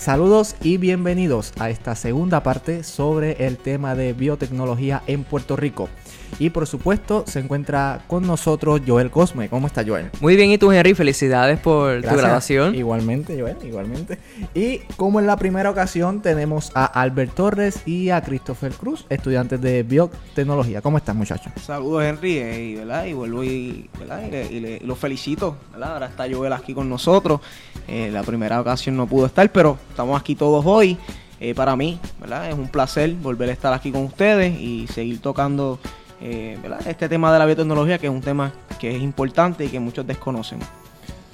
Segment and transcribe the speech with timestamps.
[0.00, 5.90] Saludos y bienvenidos a esta segunda parte sobre el tema de biotecnología en Puerto Rico.
[6.38, 9.48] Y por supuesto se encuentra con nosotros Joel Cosme.
[9.48, 10.10] ¿Cómo está Joel?
[10.20, 10.94] Muy bien, ¿y tú Henry?
[10.94, 12.74] Felicidades por tu grabación.
[12.74, 14.18] Igualmente, Joel, igualmente.
[14.54, 19.60] Y como en la primera ocasión tenemos a Albert Torres y a Christopher Cruz, estudiantes
[19.60, 20.80] de biotecnología.
[20.80, 21.52] ¿Cómo están muchachos?
[21.62, 23.04] Saludos Henry, eh, y, ¿verdad?
[23.04, 24.22] y vuelvo y, ¿verdad?
[24.30, 25.56] y, los felicito.
[25.72, 25.92] ¿verdad?
[25.94, 27.40] Ahora está Joel aquí con nosotros.
[27.88, 30.96] Eh, la primera ocasión no pudo estar, pero estamos aquí todos hoy.
[31.42, 32.50] Eh, para mí, ¿verdad?
[32.50, 35.78] Es un placer volver a estar aquí con ustedes y seguir tocando
[36.20, 39.80] eh, este tema de la biotecnología, que es un tema que es importante y que
[39.80, 40.58] muchos desconocen.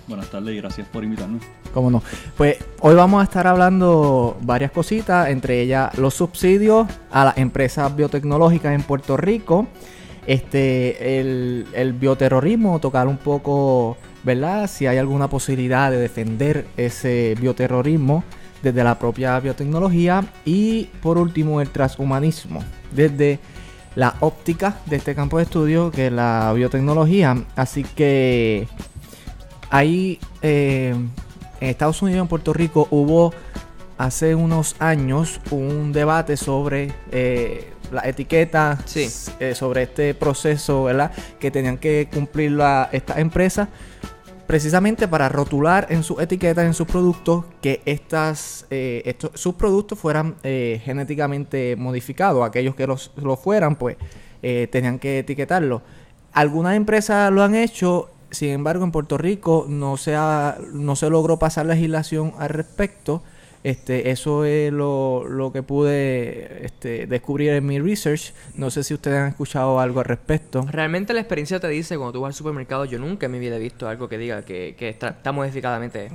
[0.06, 1.42] Buenas tardes y gracias por invitarnos.
[1.74, 2.02] Cómo no.
[2.36, 7.94] Pues hoy vamos a estar hablando varias cositas, entre ellas los subsidios a las empresas
[7.94, 9.66] biotecnológicas en Puerto Rico,
[10.26, 14.68] este, el, el bioterrorismo, tocar un poco, ¿verdad?
[14.68, 18.22] Si hay alguna posibilidad de defender ese bioterrorismo
[18.62, 23.38] desde la propia biotecnología y por último el transhumanismo desde
[23.96, 27.44] la óptica de este campo de estudio, que es la biotecnología.
[27.56, 28.68] Así que
[29.70, 30.94] ahí eh,
[31.60, 33.32] en Estados Unidos en Puerto Rico hubo
[33.98, 41.10] hace unos años un debate sobre eh, la etiqueta, eh, sobre este proceso, ¿verdad?
[41.40, 43.68] Que tenían que cumplir la, estas empresas
[44.46, 49.98] precisamente para rotular en sus etiquetas, en sus productos, que estas, eh, estos, sus productos
[49.98, 52.46] fueran eh, genéticamente modificados.
[52.46, 53.96] Aquellos que los, lo fueran, pues
[54.42, 55.82] eh, tenían que etiquetarlo.
[56.32, 60.16] Algunas empresas lo han hecho, sin embargo, en Puerto Rico no se,
[60.72, 63.22] no se logró pasar legislación al respecto.
[63.66, 68.32] Este, eso es lo, que pude este, descubrir en mi research.
[68.54, 70.64] No sé si ustedes han escuchado algo al respecto.
[70.70, 73.56] Realmente la experiencia te dice, cuando tú vas al supermercado, yo nunca en mi vida
[73.56, 76.12] he visto algo que diga que, está, modificadamente...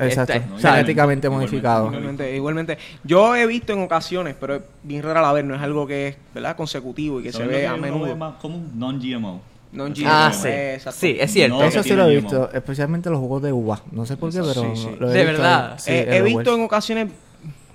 [0.00, 1.92] Exacto, genéticamente modificado.
[2.32, 5.86] Igualmente, yo he visto en ocasiones, pero es bien rara la vez, no es algo
[5.86, 6.56] que es ¿verdad?
[6.56, 8.16] consecutivo y que se ve a menudo.
[8.16, 9.55] más común, non-GMO.
[10.04, 10.48] Ah, sí.
[10.92, 11.62] sí, es cierto.
[11.62, 13.82] Eso sí lo he visto, especialmente los jugos de uva.
[13.92, 15.78] No sé por qué, pero de verdad.
[15.86, 17.08] he visto en ocasiones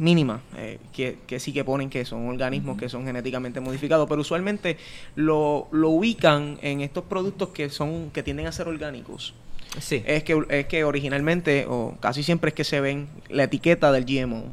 [0.01, 4.77] mínimas eh, que, sí que ponen que son organismos que son genéticamente modificados, pero usualmente
[5.15, 9.35] lo, ubican en estos productos que son que tienden a ser orgánicos.
[9.79, 10.03] Sí.
[10.05, 14.05] Es que es que originalmente o casi siempre es que se ven la etiqueta del
[14.05, 14.45] GMO.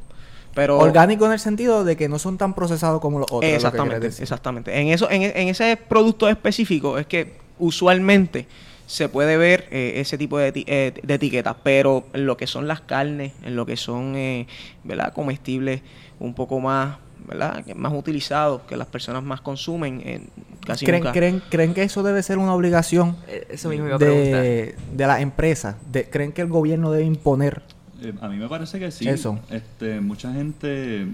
[0.58, 3.48] Pero, Orgánico en el sentido de que no son tan procesados como los otros.
[3.48, 4.76] Exactamente, exactamente.
[4.76, 8.48] En, eso, en, ese producto específico es que usualmente
[8.84, 12.66] se puede ver eh, ese tipo de, eh, de, etiquetas, pero en lo que son
[12.66, 14.48] las carnes, en lo que son eh,
[14.82, 15.12] ¿verdad?
[15.12, 15.80] comestibles
[16.18, 17.64] un poco más ¿verdad?
[17.76, 20.28] más utilizados, que las personas más consumen,
[20.66, 23.16] casi ¿Creen, ¿creen, ¿Creen que eso debe ser una obligación
[23.48, 25.76] eso mismo de, de las empresas?
[26.10, 27.62] ¿Creen que el gobierno debe imponer
[28.02, 29.08] eh, a mí me parece que sí.
[29.08, 29.38] Eso.
[29.50, 31.06] Este, mucha gente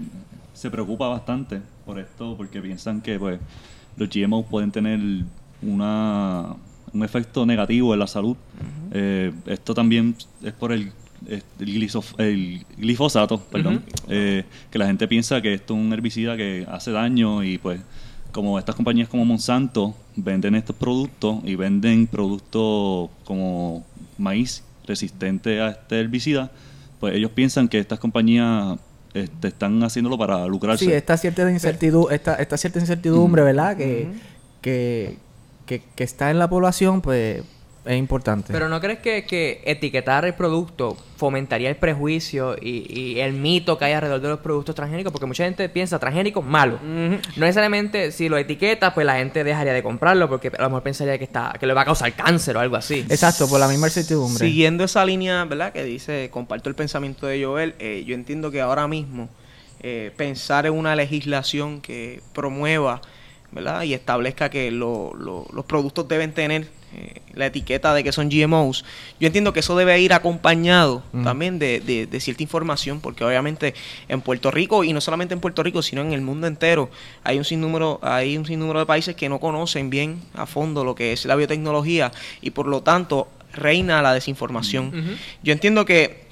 [0.53, 3.39] se preocupa bastante por esto porque piensan que pues
[3.97, 4.99] los GMO pueden tener
[5.61, 6.55] una,
[6.93, 8.37] un efecto negativo en la salud.
[8.91, 10.91] Eh, esto también es por el,
[11.27, 16.91] el, glifosato, perdón, eh, que la gente piensa que esto es un herbicida que hace
[16.91, 17.81] daño y pues
[18.31, 23.85] como estas compañías como Monsanto venden estos productos y venden productos como
[24.17, 26.51] maíz resistente a este herbicida,
[27.05, 28.79] pues ellos piensan que estas compañías
[29.13, 30.85] este, están haciéndolo para lucrarse.
[30.85, 33.77] Sí, esta cierta incertidumbre, esta, esta cierta incertidumbre, ¿verdad?
[33.77, 34.07] Que,
[34.59, 35.19] que,
[35.67, 37.43] que, está en la población, pues
[37.85, 38.51] es importante.
[38.51, 43.93] Pero ¿no crees que, etiquetar el producto fomentaría el prejuicio y, el mito que hay
[43.93, 45.11] alrededor de los productos transgénicos?
[45.11, 46.79] Porque mucha gente piensa transgénico malo.
[46.81, 50.83] No necesariamente si lo etiqueta, pues la gente dejaría de comprarlo porque a lo mejor
[50.83, 53.05] pensaría que está que le va a causar cáncer o algo así.
[53.09, 54.45] Exacto, por la misma incertidumbre.
[54.45, 55.71] Siguiendo esa línea, ¿verdad?
[55.71, 59.29] Que dice, comparto el pensamiento de Joel, eh, yo entiendo que ahora mismo
[59.81, 63.01] eh, pensar en una legislación que promueva
[63.55, 63.83] ¿verdad?
[63.83, 68.83] y establezca que los productos deben tener eh, la etiqueta de que son GMOs,
[69.19, 73.73] yo entiendo que eso debe ir acompañado también de, cierta información, porque obviamente
[74.09, 76.89] en Puerto Rico, y no solamente en Puerto Rico, sino en el mundo entero,
[77.23, 80.93] hay un sinnúmero, hay un sinnúmero de países que no conocen bien a fondo lo
[80.93, 82.11] que es la biotecnología
[82.41, 85.17] y por lo tanto reina la desinformación.
[85.43, 86.25] Yo entiendo que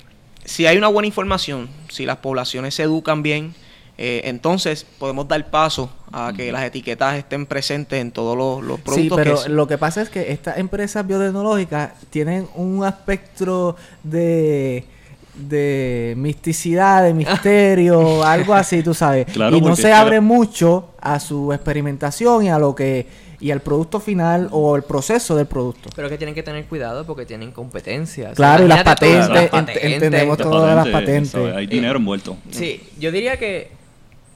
[0.43, 3.55] si hay una buena información, si las poblaciones se educan bien,
[3.97, 8.95] eh, entonces podemos dar paso a que las etiquetas estén presentes en todos los, productos.
[8.95, 14.85] Sí, pero lo que pasa es que estas empresas biotecnológicas tienen un aspecto de
[15.33, 19.25] de misticidad, de misterio, algo así, tú sabes.
[19.35, 23.07] y no se abre mucho a su experimentación y a lo que
[23.39, 25.89] y al producto final o el proceso del producto.
[25.93, 28.31] Pero que tienen que tener cuidado porque tienen competencia.
[28.31, 29.49] Claro, y las patentes,
[29.81, 31.35] entendemos todas las patentes.
[31.53, 32.37] Hay dinero envuelto.
[32.51, 33.82] Sí, yo diría que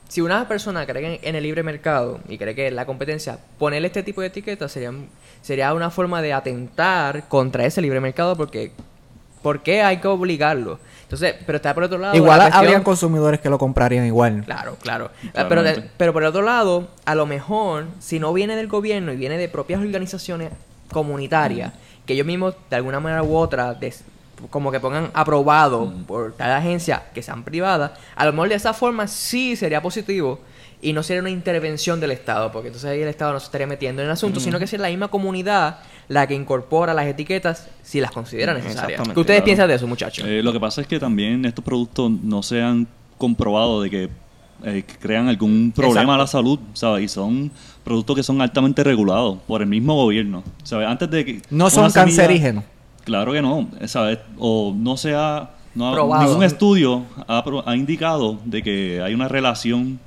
[0.07, 4.03] si una persona cree en el libre mercado y cree que la competencia, ponerle este
[4.03, 4.91] tipo de etiquetas sería,
[5.41, 8.71] sería una forma de atentar contra ese libre mercado porque
[9.41, 10.79] ¿por qué hay que obligarlo?
[11.03, 12.15] Entonces, pero está por otro lado.
[12.15, 14.43] Igual habrían consumidores que lo comprarían igual.
[14.43, 15.09] Claro, claro.
[15.33, 15.63] Pero,
[15.95, 19.47] pero por otro lado, a lo mejor, si no viene del gobierno y viene de
[19.47, 20.51] propias organizaciones
[20.91, 21.71] comunitarias,
[22.05, 23.77] que ellos mismos, de alguna manera u otra,
[24.49, 28.73] como que pongan aprobado por tal agencia que sean privadas, a lo mejor de esa
[28.73, 30.39] forma sí sería positivo
[30.81, 33.65] y no sería una intervención del Estado, porque entonces ahí el Estado no se estaría
[33.65, 37.67] metiendo en el asunto, sino que sería la misma comunidad la que incorpora las etiquetas
[37.81, 39.01] si las considera necesarias.
[39.13, 40.25] ¿Qué ustedes piensan de eso, muchachos?
[40.27, 42.87] Eh, lo que pasa es que también estos productos no se han
[43.17, 44.09] comprobado de que,
[44.63, 47.05] eh, crean algún problema a la salud, ¿sabes?
[47.05, 47.51] Y son
[47.83, 50.87] productos que son altamente regulados por el mismo gobierno, ¿sabes?
[50.87, 51.41] Antes de que...
[51.49, 52.63] No son cancerígenos.
[53.07, 54.19] Claro que no, ¿sabes?
[54.37, 55.51] O no se ha...
[55.75, 60.01] No ningún estudio ha, ha indicado de que hay una relación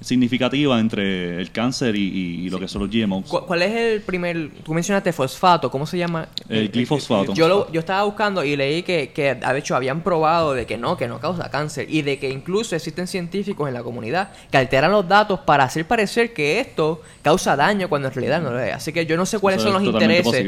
[0.00, 3.24] significativa entre el cáncer y, lo que son los GMOs.
[3.26, 6.28] ¿Cuál es el primer, tú mencionaste fosfato, ¿cómo se llama?
[6.48, 7.34] El glifosfato.
[7.34, 10.96] Yo, yo estaba buscando y leí que, que, de hecho, habían probado de que no,
[10.96, 14.92] que no causa cáncer y de que incluso existen científicos en la comunidad que alteran
[14.92, 18.74] los datos para hacer parecer que esto causa daño cuando en realidad no lo es.
[18.74, 20.46] Así que yo no sé cuáles son los intereses.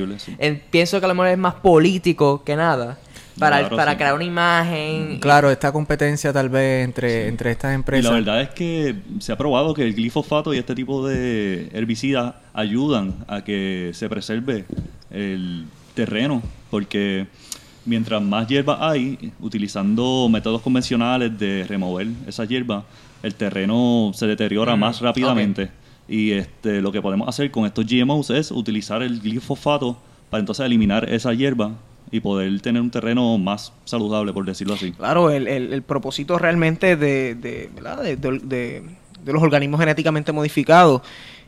[0.70, 2.98] pienso que a lo mejor es más político que nada
[3.38, 5.18] para, para crear una imagen.
[5.20, 8.04] Claro, esta competencia tal vez entre, entre estas empresas.
[8.04, 11.68] Y la verdad es que se ha probado que el glifosato y este tipo de
[11.72, 14.64] herbicidas ayudan a que se preserve
[15.10, 17.26] el terreno, porque
[17.84, 22.84] mientras más hierba hay, utilizando métodos convencionales de remover esa hierba,
[23.22, 25.70] el terreno se deteriora más rápidamente.
[26.08, 29.98] Y este, lo que podemos hacer con estos GMOs es utilizar el glifosato
[30.30, 31.72] para entonces eliminar esa hierba
[32.10, 34.92] y poder tener un terreno más saludable, por decirlo así.
[34.92, 41.02] Claro, el, el, propósito realmente de, de, de, los organismos genéticamente modificados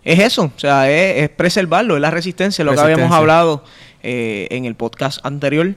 [0.05, 3.65] es eso, o sea, es, preservarlo, es la resistencia, lo que habíamos hablado
[4.03, 5.75] eh, en el podcast anterior,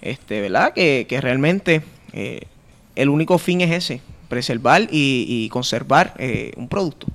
[0.00, 0.72] este, ¿verdad?
[0.72, 2.42] Que, que realmente eh,
[2.94, 7.06] el único fin es ese, preservar y, y conservar eh, un producto.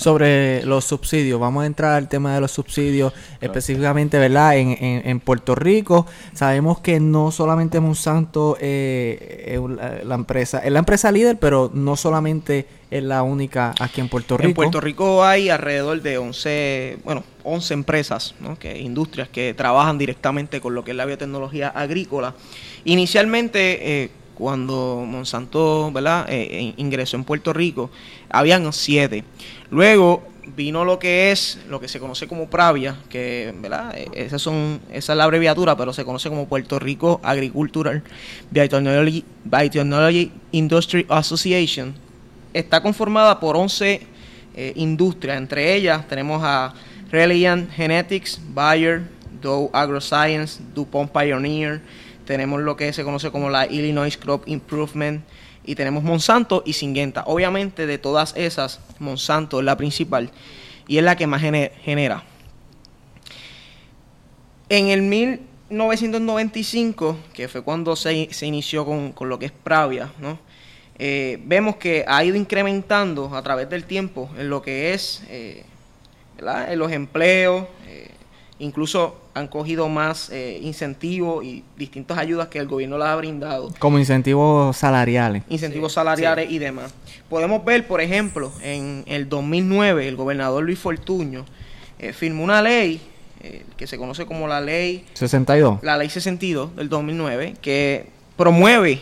[0.00, 4.56] Sobre los subsidios, vamos a entrar al tema de los subsidios específicamente, ¿verdad?
[4.56, 10.78] En, en, Puerto Rico sabemos que no solamente Monsanto eh, es la empresa, es la
[10.78, 14.48] empresa líder, pero no solamente es la única aquí en Puerto Rico.
[14.48, 18.58] En Puerto Rico hay alrededor de 11, bueno, 11 empresas, ¿no?
[18.58, 22.34] que, industrias que trabajan directamente con lo que es la biotecnología agrícola.
[22.84, 26.26] Inicialmente, eh, cuando Monsanto ¿verdad?
[26.30, 27.90] Eh, eh, ingresó en Puerto Rico,
[28.30, 29.22] habían siete.
[29.70, 30.22] Luego
[30.56, 33.94] vino lo que es, lo que se conoce como Pravia, que ¿verdad?
[33.96, 38.02] Eh, esas son, esa es la abreviatura, pero se conoce como Puerto Rico Agricultural
[38.50, 41.94] Biotechnology, Industry Association.
[42.54, 44.08] Está conformada por 11
[44.74, 46.74] industrias, entre ellas tenemos a
[47.10, 49.02] Reliant Genetics, Bayer,
[49.40, 51.80] Dow AgroScience, DuPont Pioneer,
[52.30, 55.24] tenemos lo que se conoce como la Illinois Crop Improvement
[55.64, 57.24] y tenemos Monsanto y Syngenta.
[57.26, 60.30] Obviamente de todas esas, Monsanto es la principal
[60.86, 62.22] y es la que más genera.
[64.68, 70.38] En el 1995, que fue cuando se, inició con, lo que es Pravia, ¿no?
[71.00, 75.64] Eh, vemos que ha ido incrementando a través del tiempo en lo que es eh,
[76.38, 78.09] en los empleos, eh,
[78.60, 83.72] incluso han cogido más eh, incentivos y distintas ayudas que el gobierno les ha brindado.
[83.78, 85.42] Como incentivos salariales.
[85.48, 86.94] Incentivos salariales y demás.
[87.28, 91.46] Podemos ver, por ejemplo, en el 2009 el gobernador Luis Fortuño
[91.98, 93.00] eh, firmó una ley
[93.42, 95.82] eh, que se conoce como la ley 62.
[95.82, 99.00] La ley 62 del 2009 que promueve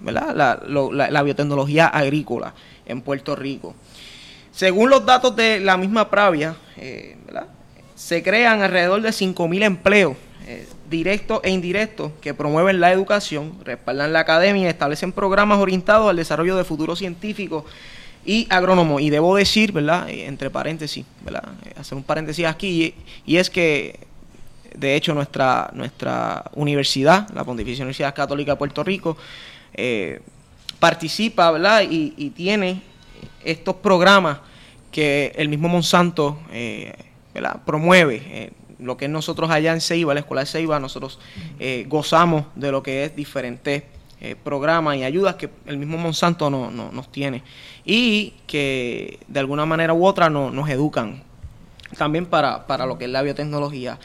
[0.00, 0.34] ¿verdad?
[0.34, 2.54] La, la biotecnología agrícola
[2.86, 3.74] en Puerto Rico.
[4.52, 6.56] Según los datos de la misma Pravia,
[7.26, 7.46] ¿verdad?
[8.00, 10.16] Se crean alrededor de 5.000 empleos
[10.46, 16.08] eh, directos e indirectos que promueven la educación, respaldan la academia y establecen programas orientados
[16.08, 17.64] al desarrollo de futuros científicos
[18.24, 19.02] y agrónomos.
[19.02, 20.08] Y debo decir, ¿verdad?
[20.08, 21.44] Eh, entre paréntesis, ¿verdad?
[21.66, 22.94] Eh, hacer un paréntesis aquí,
[23.26, 24.00] y, es que,
[24.74, 29.18] de hecho, nuestra, nuestra universidad, la Pontificia Universidad Católica de Puerto Rico,
[30.78, 31.82] participa, ¿verdad?
[31.82, 32.80] Y, y, tiene
[33.44, 34.38] estos programas
[34.90, 36.38] que el mismo Monsanto
[37.64, 38.22] promueve.
[38.26, 41.18] Eh, lo que nosotros allá en Ceiba, la Escuela de Ceiba, nosotros
[41.58, 43.84] eh, gozamos de lo que es diferentes
[44.20, 47.42] eh, programas y ayudas que el mismo Monsanto no, nos tiene
[47.84, 51.22] y que de alguna manera u otra no, nos educan
[51.96, 53.98] también para, para lo que es la biotecnología.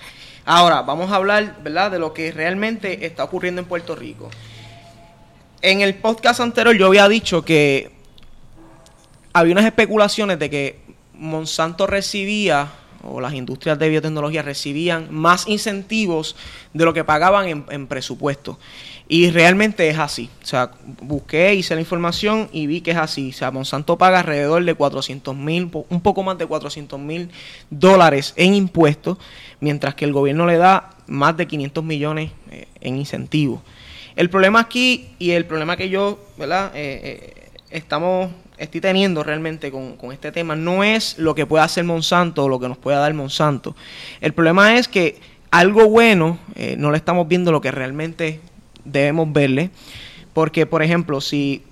[0.46, 4.30] Ahora, vamos a hablar, ¿verdad?, de lo que realmente está ocurriendo en Puerto Rico.
[5.62, 7.92] En el podcast anterior yo había dicho que
[9.34, 10.80] había unas especulaciones de que
[11.14, 12.70] Monsanto recibía
[13.06, 16.36] o las industrias de biotecnología recibían más incentivos
[16.74, 18.58] de lo que pagaban en, en presupuesto.
[19.08, 20.30] Y realmente es así.
[20.42, 20.72] O sea,
[21.02, 23.30] busqué, hice la información y vi que es así.
[23.30, 27.30] O sea, Monsanto paga alrededor de 400 mil, un poco más de 400 mil
[27.70, 29.20] dólares en impuestos,
[29.60, 33.62] mientras que el gobierno le da más de 500 millones eh, en incentivos.
[34.16, 36.72] El problema aquí y el problema que yo, ¿verdad?
[36.74, 41.64] Eh, eh, estamos, estoy teniendo realmente con, con, este tema no es lo que pueda
[41.64, 43.76] hacer Monsanto o lo que nos pueda dar Monsanto.
[44.22, 45.20] El problema es que
[45.52, 46.38] algo bueno
[46.78, 48.42] no le estamos viendo lo que realmente
[48.84, 49.72] debemos verle.
[50.34, 51.64] Porque, por ejemplo, si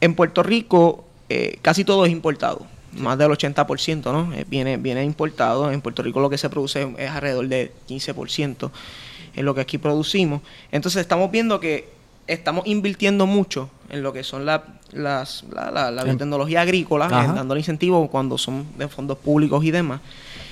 [0.00, 4.32] en Puerto Rico eh, casi todo es importado, más del 80%, ¿no?
[4.34, 5.70] Eh, viene, viene importado.
[5.70, 8.70] En Puerto Rico lo que se produce es alrededor del 15%
[9.34, 10.42] en lo que aquí producimos.
[10.70, 11.88] Entonces estamos viendo que
[12.26, 18.08] estamos invirtiendo mucho en lo que son la, las, la, la, biotecnología agrícola, dándole incentivo
[18.08, 20.00] cuando son de fondos públicos y demás.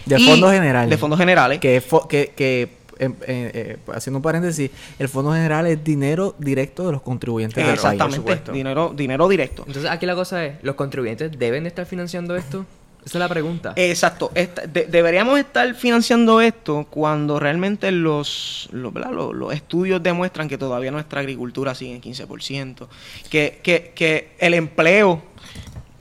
[0.07, 0.91] De fondos generales.
[0.91, 1.59] De fondos generales.
[1.61, 7.03] Que, que, que eh, haciendo un paréntesis, el Fondo General es dinero directo de los
[7.03, 9.65] contribuyentes Exactamente, dinero, dinero directo.
[9.67, 12.65] Entonces aquí la cosa es, ¿los contribuyentes deben estar financiando esto?
[13.05, 13.73] Esa es la pregunta.
[13.77, 14.31] Exacto.
[14.35, 21.75] deberíamos estar financiando esto cuando realmente los, los, los, estudios demuestran que todavía nuestra agricultura
[21.75, 22.87] sigue en 15%,
[23.29, 25.21] que, que, que el empleo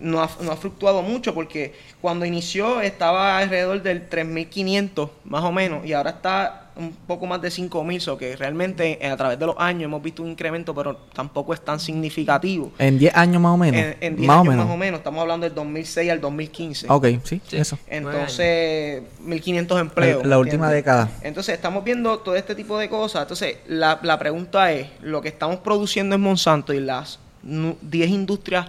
[0.01, 5.51] no ha, no ha fluctuado mucho porque cuando inició estaba alrededor del 3.500 más o
[5.51, 9.37] menos y ahora está un poco más de 5.000, o que realmente eh, a través
[9.37, 12.71] de los años hemos visto un incremento, pero tampoco es tan significativo.
[12.77, 13.95] En 10 años más o menos.
[13.99, 16.87] En, 10 años más o menos, estamos hablando del 2006 al 2015.
[16.89, 17.77] Ok, sí, eso.
[17.87, 20.25] Entonces, 1.500 empleos.
[20.25, 21.09] La, última década.
[21.21, 23.23] Entonces, estamos viendo todo este tipo de cosas.
[23.23, 28.67] Entonces, la, la pregunta es, lo que estamos produciendo en Monsanto y las 10 industrias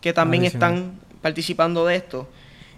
[0.00, 2.28] que también están participando de esto,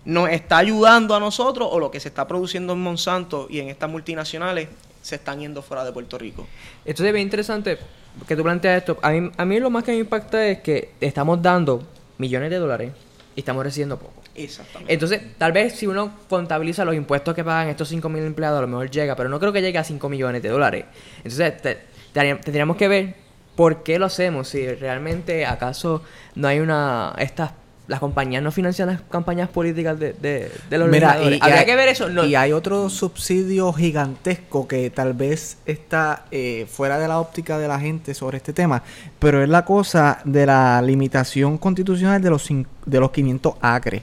[0.05, 3.69] nos está ayudando a nosotros o lo que se está produciendo en Monsanto y en
[3.69, 4.69] estas multinacionales
[5.01, 6.47] se están yendo fuera de Puerto Rico.
[6.85, 7.79] Esto es bien interesante
[8.27, 8.99] que tú planteas esto.
[9.03, 11.87] A mí, a mí lo más que me impacta es que estamos dando
[12.19, 12.93] millones de dólares
[13.35, 14.23] y estamos recibiendo poco.
[14.35, 14.93] Exactamente.
[14.93, 18.63] Entonces, tal vez si uno contabiliza los impuestos que pagan estos 5 mil empleados, a
[18.63, 20.85] lo mejor llega, pero no creo que llegue a 5 millones de dólares.
[21.19, 21.79] Entonces,
[22.13, 23.15] tendríamos que ver
[23.55, 26.03] por qué lo hacemos, si realmente acaso
[26.35, 27.53] no hay una estas
[27.89, 31.89] las compañías no financian las campañas políticas de, de, los Mira, y, Habría que ver
[31.89, 32.09] eso.
[32.25, 37.69] Y hay otro subsidio gigantesco que tal vez está eh, fuera de la óptica de
[37.69, 38.83] la gente sobre este tema,
[39.19, 42.49] pero es la cosa de la limitación constitucional de los,
[42.87, 44.03] de los 500 acres.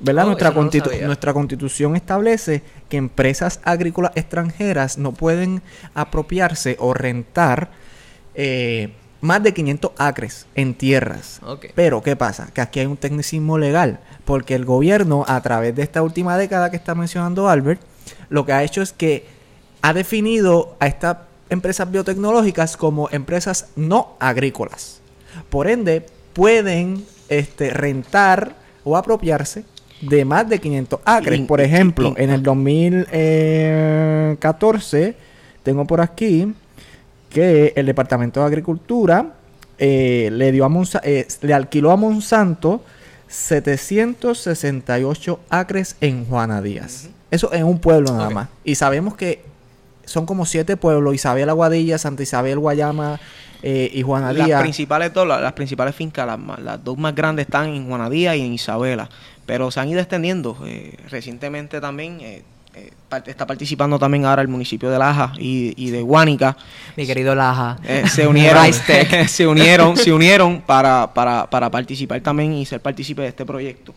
[0.00, 0.24] ¿verdad?
[0.24, 0.52] Oh, nuestra,
[1.04, 5.62] nuestra constitución establece que empresas agrícolas extranjeras no pueden
[5.94, 7.70] apropiarse o rentar
[8.42, 8.88] eh,
[9.20, 11.42] más de 500 acres en tierras.
[11.74, 12.48] Pero, ¿qué pasa?
[12.54, 16.70] Que aquí hay un tecnicismo legal, porque el gobierno, a través de esta última década
[16.70, 17.82] que está mencionando Albert,
[18.30, 19.26] lo que ha hecho es que
[19.82, 21.18] ha definido a estas
[21.50, 25.02] empresas biotecnológicas como empresas no agrícolas.
[25.50, 28.54] Por ende, pueden este, rentar
[28.84, 29.64] o apropiarse
[30.00, 31.42] de más de 500 acres.
[31.42, 35.14] Por ejemplo, en el 2014,
[35.62, 36.54] tengo por aquí
[37.30, 39.32] que el Departamento de Agricultura
[39.78, 40.70] eh, le, dio a
[41.04, 42.84] eh, le alquiló a Monsanto
[43.28, 47.08] 768 acres en Juana Díaz.
[47.30, 48.50] Eso en un pueblo nada más.
[48.64, 49.42] Y sabemos que
[50.04, 53.18] son como siete pueblos, Isabel Aguadilla, Santa Isabel, Guayama
[53.62, 54.48] eh, y Juana Díaz.
[54.48, 58.52] Las principales, las, principales fincas, las, dos más grandes están en Juana Díaz y en
[58.52, 59.08] Isabela,
[59.46, 60.58] pero se han ido extendiendo.
[61.08, 62.42] recientemente también eh,
[63.26, 66.56] está participando también ahora el municipio de Laja y, de Guánica.
[66.96, 67.78] Mi querido Laja.
[67.84, 68.72] Eh, se unieron,
[69.28, 73.94] se unieron, se unieron para, para, para participar también y ser partícipe de este proyecto.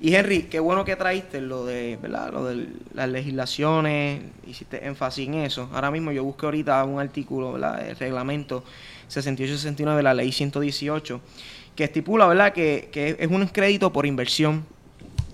[0.00, 2.32] Y Henry, qué bueno que traíste lo de, ¿verdad?
[2.32, 5.70] Lo de las legislaciones, hiciste énfasis en eso.
[5.72, 7.88] Ahora mismo yo busqué ahorita un artículo, ¿verdad?
[7.88, 8.64] El reglamento
[9.06, 11.20] 6869 de la ley 118,
[11.76, 12.52] que estipula, ¿verdad?
[12.52, 14.64] Que, que es un crédito por inversión.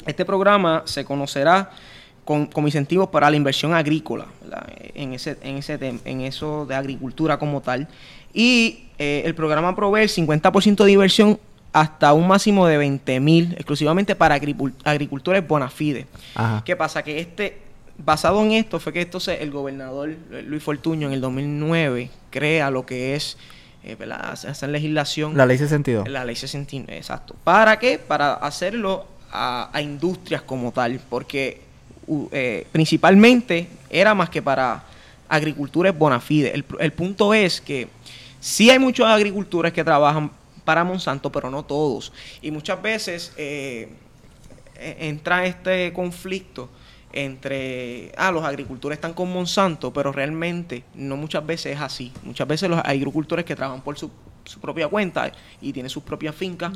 [0.04, 1.70] Este programa se conocerá
[2.28, 4.26] con, incentivos para la inversión agrícola,
[4.94, 7.88] en ese, en ese en eso de agricultura como tal.
[8.34, 11.40] Y eh, el programa provee el 50% de inversión
[11.72, 16.06] hasta un máximo de 20 mil, exclusivamente para agricultores bona fide.
[16.66, 17.02] ¿Qué pasa?
[17.02, 17.62] Que este,
[17.96, 22.84] basado en esto, fue que entonces el gobernador Luis Fortuño en el 2009 crea lo
[22.84, 23.38] que es
[23.84, 25.34] eh, hacer legislación.
[25.34, 26.06] La ley 62.
[26.10, 27.34] La ley 62, exacto.
[27.42, 27.98] ¿Para qué?
[27.98, 31.67] Para hacerlo a, a industrias como tal, porque
[32.32, 34.84] eh, principalmente era más que para
[35.28, 36.54] agricultura bona fide.
[36.54, 37.88] El, el punto es que
[38.40, 40.30] sí hay muchos agricultores que trabajan
[40.68, 42.12] para Monsanto, pero no todos.
[42.42, 43.88] Y muchas veces eh,
[44.76, 46.68] e, entra este conflicto
[47.10, 52.12] entre, ah, los agricultores están con Monsanto, pero realmente no muchas veces es así.
[52.22, 54.10] Muchas veces los agricultores que trabajan por su,
[54.60, 56.72] propia cuenta y tienen sus propias fincas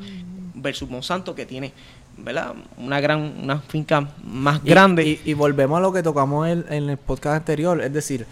[0.55, 1.73] versus Monsanto que tiene
[2.19, 2.55] ¿verdad?
[2.77, 5.21] Una gran, una finca más grande.
[5.25, 8.27] Y, volvemos a lo que tocamos en, en, el podcast anterior, es decir,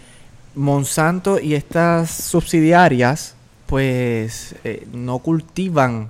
[0.55, 3.35] Monsanto y estas subsidiarias,
[3.67, 6.09] pues eh, no cultivan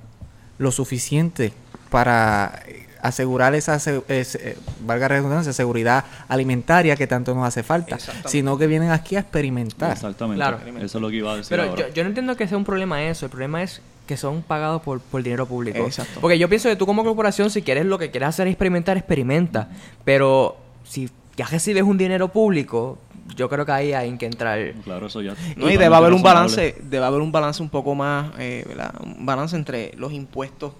[0.57, 1.53] lo suficiente
[1.89, 2.63] para
[3.01, 8.91] asegurar esa, eh, valga redundancia, seguridad alimentaria que tanto nos hace falta, sino que vienen
[8.91, 9.91] aquí a experimentar.
[9.91, 10.37] Exactamente.
[10.37, 10.59] Claro.
[10.79, 11.49] Eso es lo que iba a decir.
[11.49, 14.81] Pero Yo, no entiendo que sea un problema eso, el problema es que son pagados
[14.81, 15.87] por, por dinero público.
[16.19, 18.97] Porque yo pienso que tú como corporación, si quieres lo que quieres hacer es experimentar,
[18.97, 19.69] experimenta.
[20.03, 22.97] Pero si ya recibes un dinero público,
[23.35, 24.73] yo creo que ahí hay que entrar.
[24.83, 25.35] Claro, eso ya.
[25.55, 28.93] No, y debe haber un balance, debe haber un balance un poco más, eh, ¿verdad?
[29.03, 30.73] Un balance entre los impuestos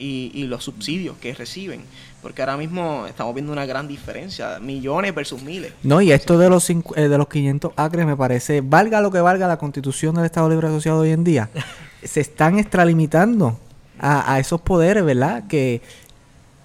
[0.00, 1.82] y, los subsidios que reciben.
[2.22, 5.72] Porque ahora mismo estamos viendo una gran diferencia, millones versus miles.
[5.82, 9.20] No, y esto de los eh, de los 500 acres me parece, valga lo que
[9.20, 11.50] valga la constitución del Estado Libre Asociado hoy en día,
[12.02, 13.58] se están extralimitando
[13.98, 15.44] a, esos poderes, ¿verdad?
[15.46, 15.82] Que,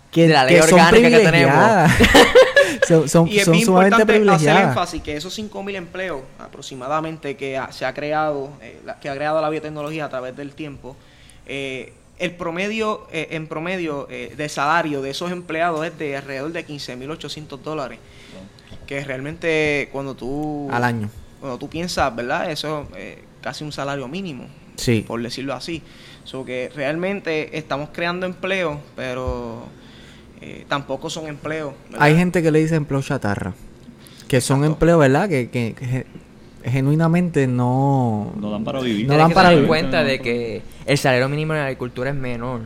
[0.10, 1.92] que, la ley orgánica que tenemos.
[2.88, 7.86] son, son, y es son importante hacer énfasis que esos 5.000 empleos aproximadamente que se
[7.86, 10.96] ha creado, eh, que ha creado la biotecnología a través del tiempo,
[11.46, 16.51] eh, el promedio, eh, en promedio eh, de salario de esos empleados es de alrededor
[16.51, 18.00] de 15.800 dólares.
[18.88, 20.69] Que realmente cuando tú...
[20.72, 21.10] Al año.
[21.39, 22.51] Cuando tú piensas, ¿verdad?
[22.51, 24.45] Eso es casi un salario mínimo.
[24.75, 25.03] Sí.
[25.07, 25.81] Por decirlo así.
[26.24, 29.63] So que realmente estamos creando empleo, pero
[30.41, 31.74] eh, tampoco son empleos.
[31.98, 33.53] Hay gente que le dice empleo chatarra.
[34.27, 35.29] Que son empleos, ¿verdad?
[35.29, 36.05] que, que
[36.65, 38.34] genuinamente no...
[38.39, 39.07] No dan para vivir.
[39.07, 39.67] No dan para vivir.
[39.67, 42.62] cuenta de que el salario mínimo en la agricultura es menor.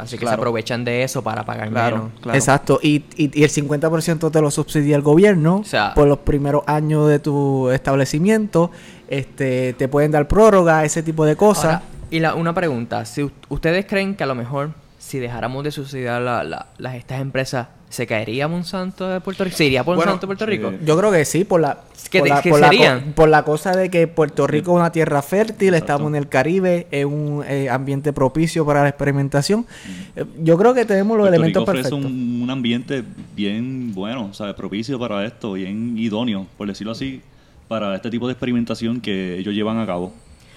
[0.00, 2.10] así que se aprovechan de eso para pagar menos.
[2.32, 2.80] Exacto.
[2.82, 5.62] Y, y, el 50% te lo subsidia el gobierno
[5.94, 8.70] por los primeros años de tu establecimiento.
[9.08, 11.82] Este, te pueden dar prórroga, ese tipo de cosas.
[12.10, 13.04] y la, una pregunta.
[13.04, 18.06] Si ustedes creen que a lo mejor si dejáramos de subsidiar las, estas empresas ¿Se
[18.06, 19.56] caería Monsanto de Puerto Rico?
[19.56, 20.72] ¿Se iría Monsanto de Puerto Rico?
[20.84, 21.80] Yo creo que sí, por la,
[22.12, 22.28] por,
[22.60, 26.28] la, por, la, cosa de que Puerto Rico es una tierra fértil, estamos en el
[26.28, 29.66] Caribe, es un eh, ambiente propicio para la experimentación.
[30.14, 31.98] Eh, yo creo que tenemos los elementos Rico perfectos.
[31.98, 33.02] un, un ambiente
[33.34, 37.20] bien bueno, o sea, propicio para esto, bien idóneo, por decirlo así,
[37.66, 40.12] para este tipo de experimentación que ellos llevan a cabo.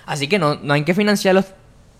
[0.06, 1.46] Así que no, no hay que financiarlos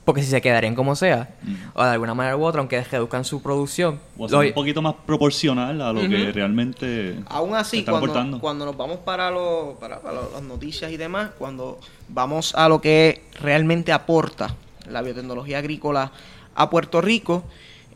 [0.06, 1.30] porque si se quedarían como sea,
[1.74, 4.00] o de alguna manera u otra, aunque reduzcan su producción.
[4.18, 7.16] O sea, un poquito más proporcional a lo que realmente.
[7.28, 10.02] Aún así, cuando, cuando nos vamos para, lo, para,
[10.34, 14.56] las noticias y demás, cuando vamos a lo que realmente aporta
[14.90, 16.12] la biotecnología agrícola
[16.54, 17.46] a Puerto Rico,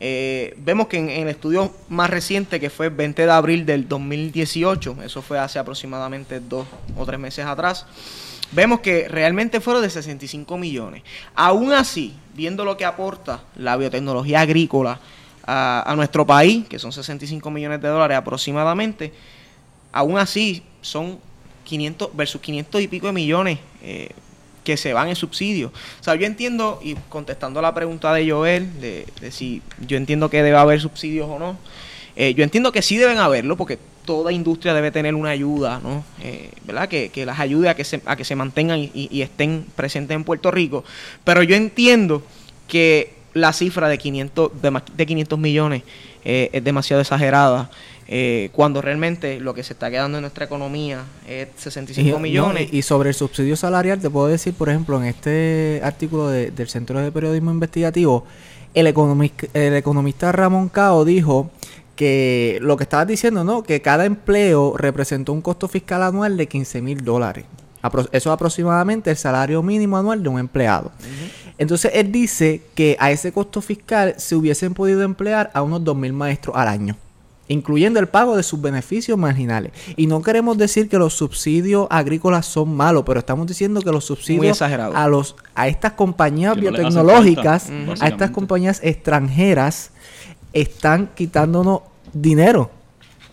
[0.00, 3.66] eh, vemos que en, en, el estudio más reciente, que fue el 20 de abril
[3.66, 6.66] del 2018, eso fue hace aproximadamente dos
[6.96, 7.84] o tres meses atrás,
[8.52, 11.02] vemos que realmente fueron de 65 millones.
[11.34, 15.00] Aún así, viendo lo que aporta la biotecnología agrícola
[15.46, 19.12] a, nuestro país, que son 65 millones de dólares aproximadamente,
[19.92, 21.18] aún así son
[21.64, 24.10] 500 versus 500 y pico de millones eh,
[24.62, 25.72] que se van en subsidios.
[26.00, 29.96] O sea, yo entiendo, y contestando a la pregunta de Joel, de, de si yo
[29.96, 31.56] entiendo que debe haber subsidios o no,
[32.20, 36.02] eh, yo entiendo que sí deben haberlo, porque toda industria debe tener una ayuda, ¿no?
[36.22, 36.88] Eh, ¿Verdad?
[36.88, 40.50] Que, las ayude a que se, a que se mantengan y, estén presentes en Puerto
[40.50, 40.82] Rico.
[41.24, 42.22] Pero yo entiendo
[42.68, 44.50] que la cifra de 500,
[44.96, 45.82] de, 500 millones
[46.24, 47.70] eh, es demasiado exagerada.
[48.08, 52.72] Eh, cuando realmente lo que se está quedando en nuestra economía es 65 millones.
[52.72, 56.98] y sobre el subsidio salarial, te puedo decir, por ejemplo, en este artículo del Centro
[56.98, 58.24] de Periodismo Investigativo,
[58.72, 61.50] el, el economista Ramón Cao dijo
[61.98, 63.64] que lo que estabas diciendo, ¿no?
[63.64, 67.44] Que cada empleo representó un costo fiscal anual de 15 mil dólares.
[67.82, 70.92] Eso es aproximadamente el salario mínimo anual de un empleado.
[71.58, 75.96] Entonces él dice que a ese costo fiscal se hubiesen podido emplear a unos 2
[75.96, 76.96] mil maestros al año,
[77.48, 79.72] incluyendo el pago de sus beneficios marginales.
[79.96, 84.04] Y no queremos decir que los subsidios agrícolas son malos, pero estamos diciendo que los
[84.04, 89.90] subsidios a los a estas compañías biotecnológicas, a estas compañías extranjeras
[90.52, 91.82] están quitándonos
[92.12, 92.70] dinero.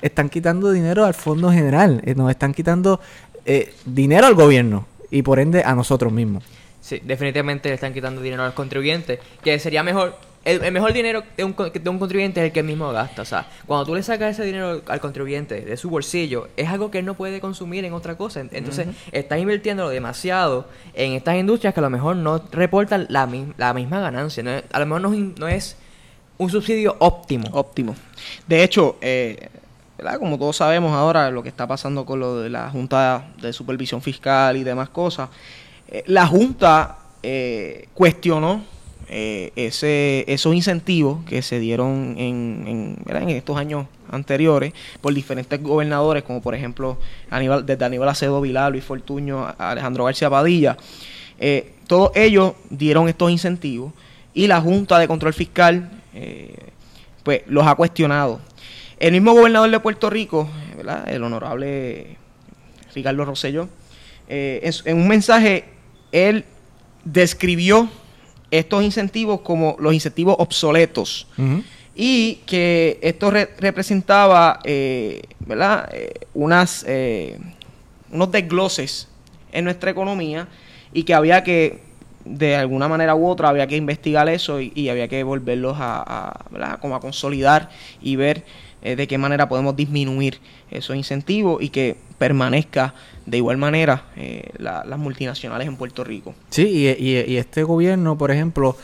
[0.01, 2.01] Están quitando dinero al fondo general.
[2.05, 2.99] Eh, nos están quitando
[3.45, 6.43] eh, dinero al gobierno y por ende a nosotros mismos.
[6.81, 9.19] Sí, definitivamente le están quitando dinero a los contribuyentes.
[9.43, 12.67] Que sería mejor el, mejor dinero de un, de un contribuyente es el que él
[12.67, 13.23] mismo gasta.
[13.23, 16.91] O sea, cuando tú le sacas ese dinero al contribuyente de su bolsillo, es algo
[16.91, 18.41] que él no puede consumir en otra cosa.
[18.51, 23.73] Entonces, estás invirtiendo demasiado en estas industrias que a lo mejor no reportan la, la
[23.73, 24.63] misma ganancia.
[24.71, 25.77] a lo mejor no, no, es
[26.37, 27.47] un subsidio óptimo.
[27.51, 27.95] Óptimo.
[28.47, 29.49] De hecho, eh,
[30.19, 34.01] como todos sabemos ahora, lo que está pasando con lo de la Junta de Supervisión
[34.01, 35.29] Fiscal y demás cosas,
[35.87, 38.63] eh, la Junta eh, cuestionó
[39.07, 46.23] eh, ese, esos incentivos que se dieron en, en, estos años anteriores por diferentes gobernadores,
[46.23, 46.97] como por ejemplo
[47.63, 50.77] desde Aníbal Acedo Vilar, Luis Fortuño, Alejandro García Padilla.
[51.39, 53.93] Eh, todos ellos dieron estos incentivos
[54.33, 56.55] y la Junta de Control Fiscal eh,
[57.23, 58.41] pues los ha cuestionado.
[58.97, 60.49] El mismo gobernador de Puerto Rico,
[61.07, 62.17] el honorable
[62.95, 63.69] Ricardo Rosselló,
[64.27, 65.65] en, en un mensaje,
[66.11, 66.45] él
[67.03, 67.89] describió
[68.51, 71.27] estos incentivos como los incentivos obsoletos.
[71.97, 75.89] Y que esto representaba, eh, ¿verdad?
[75.93, 77.39] Eh, unas, eh,
[78.11, 79.07] unos desgloses
[79.53, 80.47] en nuestra economía
[80.91, 81.83] y que había que,
[82.25, 86.95] de alguna manera u otra, había que investigar eso y, había que volverlos a, Como
[86.95, 87.69] a consolidar
[88.01, 88.43] y ver
[88.81, 92.93] de qué manera podemos disminuir esos incentivos y que permanezca
[93.25, 96.35] de igual manera eh, las multinacionales en Puerto Rico.
[96.49, 98.77] Sí, y, este gobierno, por ejemplo,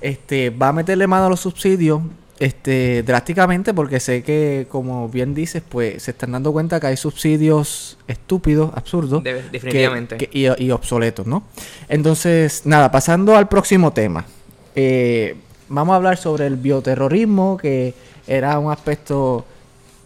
[0.00, 2.02] este va a meterle mano a los subsidios
[2.40, 6.96] este drásticamente porque sé que como bien dices pues se están dando cuenta que hay
[6.96, 10.28] subsidios estúpidos absurdos definitivamente.
[10.32, 11.42] y, obsoletos no
[11.88, 14.24] entonces nada pasando al próximo tema.
[14.74, 15.36] Eh,
[15.68, 17.94] vamos a hablar sobre el bioterrorismo que
[18.26, 19.44] era un aspecto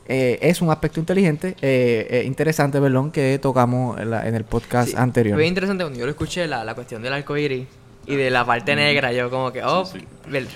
[0.06, 5.36] eh, es un aspecto inteligente, eh, eh, interesante, perdón, que tocamos en, el podcast anterior.
[5.36, 7.66] Fue interesante cuando yo lo escuché, la, la cuestión del arco iris
[8.06, 9.12] y de la parte negra.
[9.12, 9.88] Yo, como que, oh,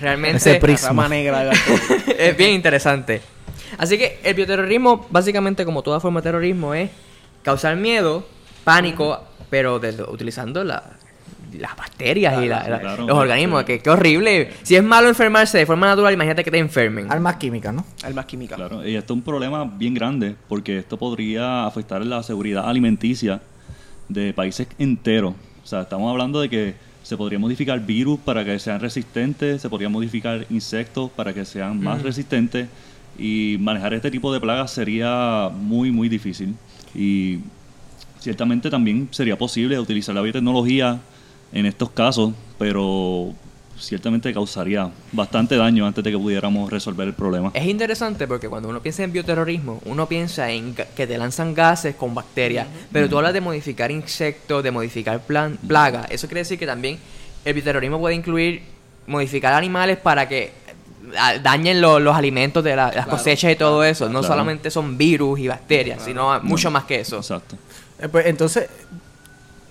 [0.01, 0.37] realmente.
[0.37, 1.51] Ese prisma negra
[2.17, 3.21] es bien interesante.
[3.77, 6.89] Así que el bioterrorismo, básicamente, como toda forma de terrorismo, es
[7.43, 8.25] causar miedo,
[8.63, 10.83] pánico, pero utilizando la,
[11.53, 13.63] las bacterias y los organismos.
[13.63, 14.51] Que, qué horrible.
[14.63, 17.11] Si es malo enfermarse de forma natural, imagínate que te enfermen.
[17.11, 17.85] Armas químicas, ¿no?
[18.03, 18.57] Armas químicas.
[18.57, 23.41] Claro, y esto es un problema bien grande porque esto podría afectar la seguridad alimenticia
[24.07, 25.33] de países enteros.
[25.63, 29.69] O sea, estamos hablando de que se podría modificar virus para que sean resistentes, se
[29.69, 32.67] podría modificar insectos para que sean más resistentes
[33.17, 36.53] y manejar este tipo de plagas sería muy, muy difícil.
[36.93, 37.39] Y
[38.19, 40.99] ciertamente también sería posible utilizar la biotecnología
[41.53, 43.33] en estos casos, pero
[43.79, 47.51] ciertamente causaría bastante daño antes de que pudiéramos resolver el problema.
[47.53, 51.95] Es interesante porque cuando uno piensa en bioterrorismo, uno piensa en que te lanzan gases
[51.95, 56.07] con bacterias, pero tú hablas de modificar insectos, de modificar plan plagas.
[56.09, 56.97] Eso quiere decir que también
[57.45, 58.61] el bioterrorismo puede incluir
[59.07, 60.51] modificar animales para que
[61.17, 64.09] ah, dañen los alimentos de las cosechas y todo eso.
[64.09, 67.17] No solamente son virus y bacterias, sino mucho más que eso.
[67.17, 67.57] Exacto.
[67.99, 68.69] Eh, pues entonces,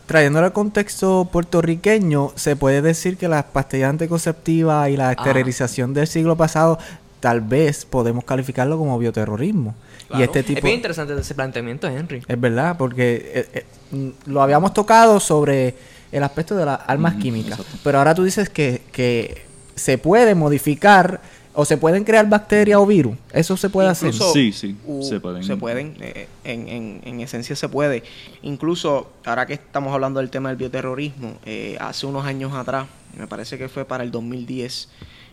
[0.07, 6.07] trayéndolo al contexto puertorriqueño, se puede decir que las pastillas anticonceptivas y la esterilización del
[6.07, 6.79] siglo pasado
[7.21, 9.75] tal vez podemos calificarlo como bioterrorismo.
[10.17, 12.23] Y este tipo, es bien interesante ese planteamiento, Henry.
[12.27, 15.75] Es verdad, porque eh, eh, mm, lo habíamos tocado sobre
[16.13, 19.43] el aspecto de las armas químicas, pero ahora tú dices que, que
[19.75, 21.21] se puede modificar
[21.59, 23.17] ¿O se pueden crear bacterias o virus?
[23.33, 24.13] ¿Eso se puede hacer?
[24.13, 25.43] Sí, sí, se pueden.
[25.43, 28.03] Se pueden, eh, en, en, esencia se puede.
[28.43, 33.27] Incluso, ahora que estamos hablando del tema del bioterrorismo, eh, hace unos años atrás, me
[33.27, 34.91] parece que fue para el 2010,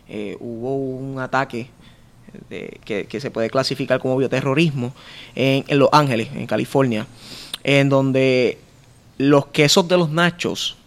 [0.08, 1.68] eh, hubo un ataque
[2.48, 4.94] que, que, se puede clasificar como bioterrorismo
[5.34, 7.06] en, en Los Ángeles, en California,
[7.64, 8.56] en donde
[9.18, 10.78] los quesos de los nachos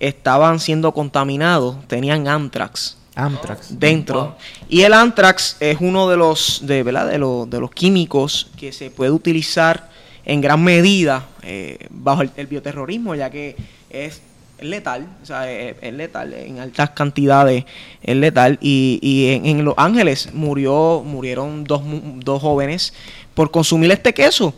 [0.00, 3.78] estaban siendo contaminados, tenían anthrax Antrax.
[3.78, 4.36] Dentro.
[4.68, 7.08] Y el antrax es uno de los, de, ¿verdad?
[7.08, 9.88] De, los, de los químicos que se puede utilizar
[10.24, 13.56] en gran medida eh, bajo el, bioterrorismo, ya que
[13.88, 14.20] es
[14.60, 17.64] letal, o sea, es, letal, en altas cantidades
[18.02, 18.58] es letal.
[18.60, 21.82] Y, y en, Los Ángeles murió, murieron dos,
[22.16, 22.92] dos jóvenes
[23.32, 24.52] por consumir este queso.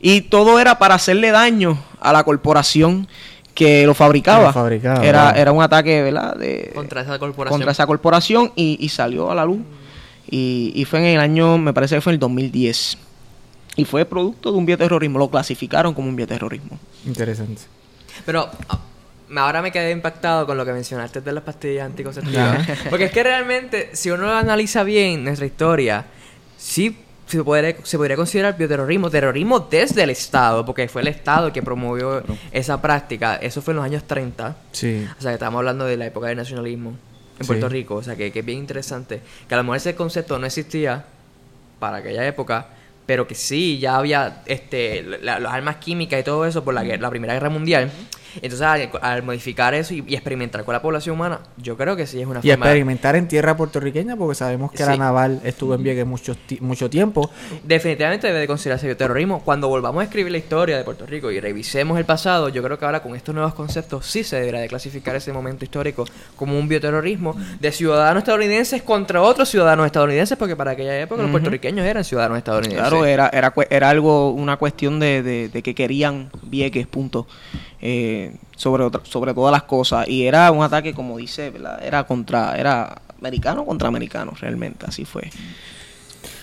[0.00, 3.08] Y todo era para hacerle daño a la corporación
[3.58, 4.54] que lo fabricaba.
[5.02, 6.36] era, era un ataque, ¿verdad?
[6.36, 7.58] De, contra esa corporación.
[7.58, 9.58] Contra esa corporación y, salió a la luz.
[10.30, 12.98] Y, fue en el año, me parece que fue en el 2010.
[13.74, 15.18] Y fue producto de un bioterrorismo.
[15.18, 16.78] Lo clasificaron como un bioterrorismo.
[17.04, 17.62] Interesante.
[18.24, 18.78] Pero ah,
[19.38, 22.64] ahora me quedé impactado con lo que mencionaste de las pastillas anticonceptivas.
[22.90, 26.06] Porque es que realmente, si uno analiza bien nuestra historia,
[26.56, 26.96] sí
[27.28, 31.62] se, puede, se podría considerar bioterrorismo, terrorismo desde el Estado, porque fue el Estado que
[31.62, 33.36] promovió esa práctica.
[33.36, 34.56] Eso fue en los años 30.
[34.72, 35.06] Sí.
[35.18, 36.96] O sea, que estamos hablando de la época del nacionalismo.
[37.38, 37.96] en Puerto Rico.
[37.96, 39.20] O sea, que, que, es bien interesante.
[39.46, 41.04] Que a lo mejor ese concepto no existía
[41.78, 42.68] para aquella época,
[43.06, 47.10] pero que sí, ya había este, las armas químicas y todo eso por la, la
[47.10, 47.90] Primera Guerra Mundial.
[48.36, 52.26] Entonces, al, modificar eso y, experimentar con la población humana, yo creo que sí es
[52.26, 52.48] una y forma...
[52.48, 56.90] Y experimentar en tierra puertorriqueña, porque sabemos que la naval estuvo en Vieques mucho, mucho
[56.90, 57.30] tiempo.
[57.64, 59.42] Definitivamente debe de considerarse terrorismo.
[59.44, 62.78] Cuando volvamos a escribir la historia de Puerto Rico y revisemos el pasado, yo creo
[62.78, 66.04] que ahora con estos nuevos conceptos sí se debería de clasificar ese momento histórico
[66.36, 71.30] como un bioterrorismo de ciudadanos estadounidenses contra otros ciudadanos estadounidenses, porque para aquella época los
[71.30, 72.88] puertorriqueños eran ciudadanos estadounidenses.
[72.88, 77.26] Claro, era, era, era algo, una cuestión de, de que querían Vieques, punto.
[77.80, 80.08] Eh, sobre, sobre todas las cosas.
[80.08, 85.30] Y era un ataque, como dice, era contra, era americano contra americano, realmente, así fue.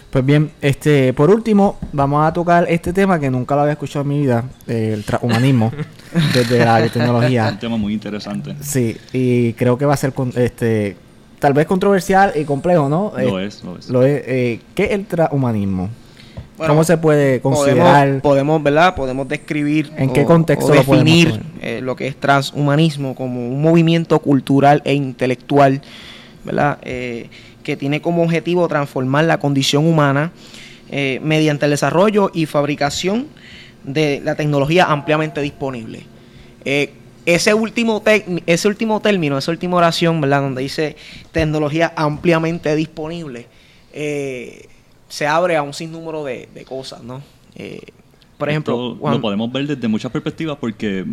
[0.09, 4.03] Pues bien, este, por último, vamos a tocar este tema que nunca lo había escuchado
[4.03, 5.73] en mi vida, el transhumanismo,
[6.33, 7.49] desde la tecnología.
[7.51, 8.55] Un tema muy interesante.
[8.61, 10.95] Sí, y creo que va a ser este,
[11.39, 13.11] tal vez controversial y complejo, ¿no?
[13.17, 13.89] Lo eh, es, lo es.
[13.89, 15.89] Lo es eh, ¿Qué es el transhumanismo?
[16.57, 18.21] ¿Cómo se puede considerar?
[18.21, 18.95] Podemos, ¿verdad?
[18.95, 24.81] Podemos describir ¿En qué contexto definir eh, lo, que es transhumanismo como un movimiento cultural
[24.85, 25.81] e intelectual,
[26.43, 26.77] ¿verdad?
[26.83, 27.29] Eh,
[27.63, 30.31] que tiene como objetivo transformar la condición humana
[30.89, 33.27] eh, mediante el desarrollo y fabricación
[33.83, 36.03] de la tecnología ampliamente disponible.
[37.25, 38.01] ese último,
[38.45, 40.41] ese último término, esa última oración, ¿verdad?
[40.41, 40.95] Donde dice
[41.31, 43.47] tecnología ampliamente disponible,
[43.97, 44.67] eh,
[45.15, 47.21] se abre a un sinnúmero de, de cosas, ¿no?
[47.55, 47.79] Eh,
[48.37, 51.05] por ejemplo, lo podemos ver desde muchas perspectivas porque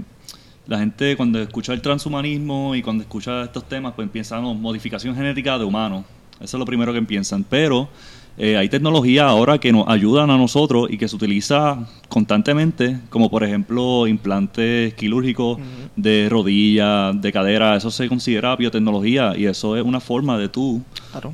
[0.66, 5.14] la gente cuando escucha el transhumanismo y cuando escucha estos temas, pues piensan en modificación
[5.14, 6.04] genética de humanos.
[6.40, 7.44] Eso es lo primero que piensan.
[7.44, 7.90] Pero
[8.38, 13.30] eh, hay tecnología ahora que nos ayudan a nosotros y que se utiliza constantemente, como
[13.30, 15.58] por ejemplo implantes quirúrgicos
[15.96, 20.82] de rodilla, de cadera, eso se considera biotecnología y eso es una forma de tú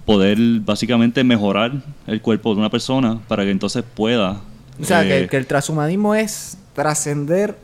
[0.05, 1.73] poder básicamente mejorar
[2.07, 4.41] el cuerpo de una persona para que entonces pueda...
[4.81, 7.57] O sea, que, eh, el transhumanismo es trascender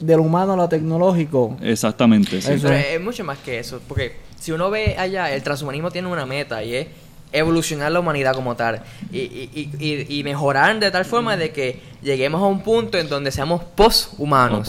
[0.00, 1.56] del humano a lo tecnológico.
[1.62, 2.40] Exactamente.
[2.40, 2.52] Sí.
[2.52, 6.62] es mucho más que eso, porque si uno ve allá, el transhumanismo tiene una meta
[6.62, 6.86] y es
[7.32, 12.40] evolucionar la humanidad como tal y, y, y, mejorar de tal forma de que lleguemos
[12.40, 14.66] a un punto en donde seamos posthumanos.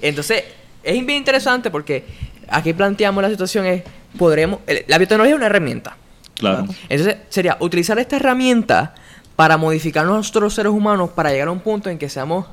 [0.00, 0.44] Entonces,
[0.82, 2.04] es bien interesante porque
[2.48, 3.82] aquí planteamos la situación es,
[4.18, 5.96] podremos, la biotecnología es una herramienta.
[6.34, 6.66] Claro.
[6.88, 8.94] Entonces, sería utilizar esta herramienta
[9.36, 12.46] para modificar a nosotros seres humanos para llegar a un punto en que seamos,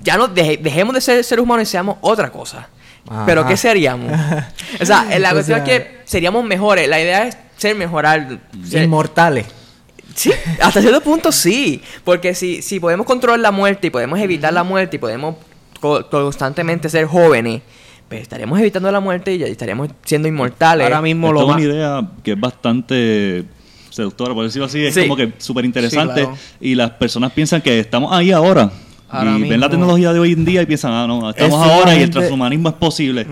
[0.00, 2.68] ya no dejemos de ser seres humanos y seamos otra cosa.
[3.26, 4.12] Pero ¿qué seríamos?
[4.80, 6.88] o sea, la cuestión es que seríamos mejores.
[6.88, 8.40] La idea es ser mejorar.
[8.64, 9.46] Ser, Inmortales.
[10.14, 11.82] Sí, hasta cierto punto sí.
[12.04, 15.36] Porque si, si podemos controlar la muerte y podemos evitar la muerte y podemos
[15.80, 17.60] constantemente ser jóvenes,
[18.08, 20.84] pues estaremos evitando la muerte y ya estaríamos siendo inmortales.
[20.84, 23.44] Ahora mismo lo una idea que es bastante
[23.90, 26.28] seductora, por decirlo así, es como que súper interesante
[26.60, 28.70] y las personas piensan que estamos ahí ahora
[29.10, 32.02] y ven la tecnología de hoy en día y piensan, ah, no, estamos ahora y
[32.02, 33.26] el transhumanismo es posible.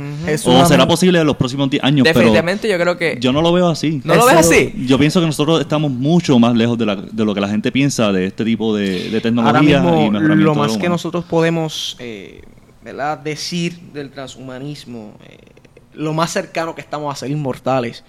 [0.44, 2.04] o será posible en los próximos 10 años.
[2.04, 3.18] Definitivamente yo creo que...
[3.20, 4.00] Yo no lo veo así.
[4.04, 4.72] ¿No lo ves así?
[4.86, 7.70] Yo pienso que nosotros estamos mucho más lejos de, la, de lo que la gente
[7.72, 9.82] piensa de este tipo de, de tecnología.
[9.84, 12.42] y lo más que nosotros podemos eh,
[12.82, 13.18] ¿verdad?
[13.18, 15.14] decir del transhumanismo...
[15.28, 15.55] Eh,
[15.96, 18.04] lo más cercano que estamos a ser inmortales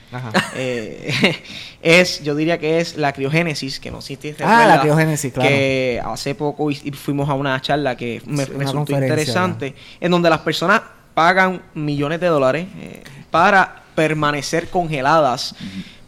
[0.55, 1.41] eh,
[1.81, 4.35] es, yo diría que es la criogénesis, que no existe.
[4.43, 5.49] Ah, la criogénesis, claro.
[5.49, 10.81] Que hace poco fuimos a una charla que me resultó interesante, en donde las personas
[11.13, 15.55] pagan millones de dólares eh, para permanecer congeladas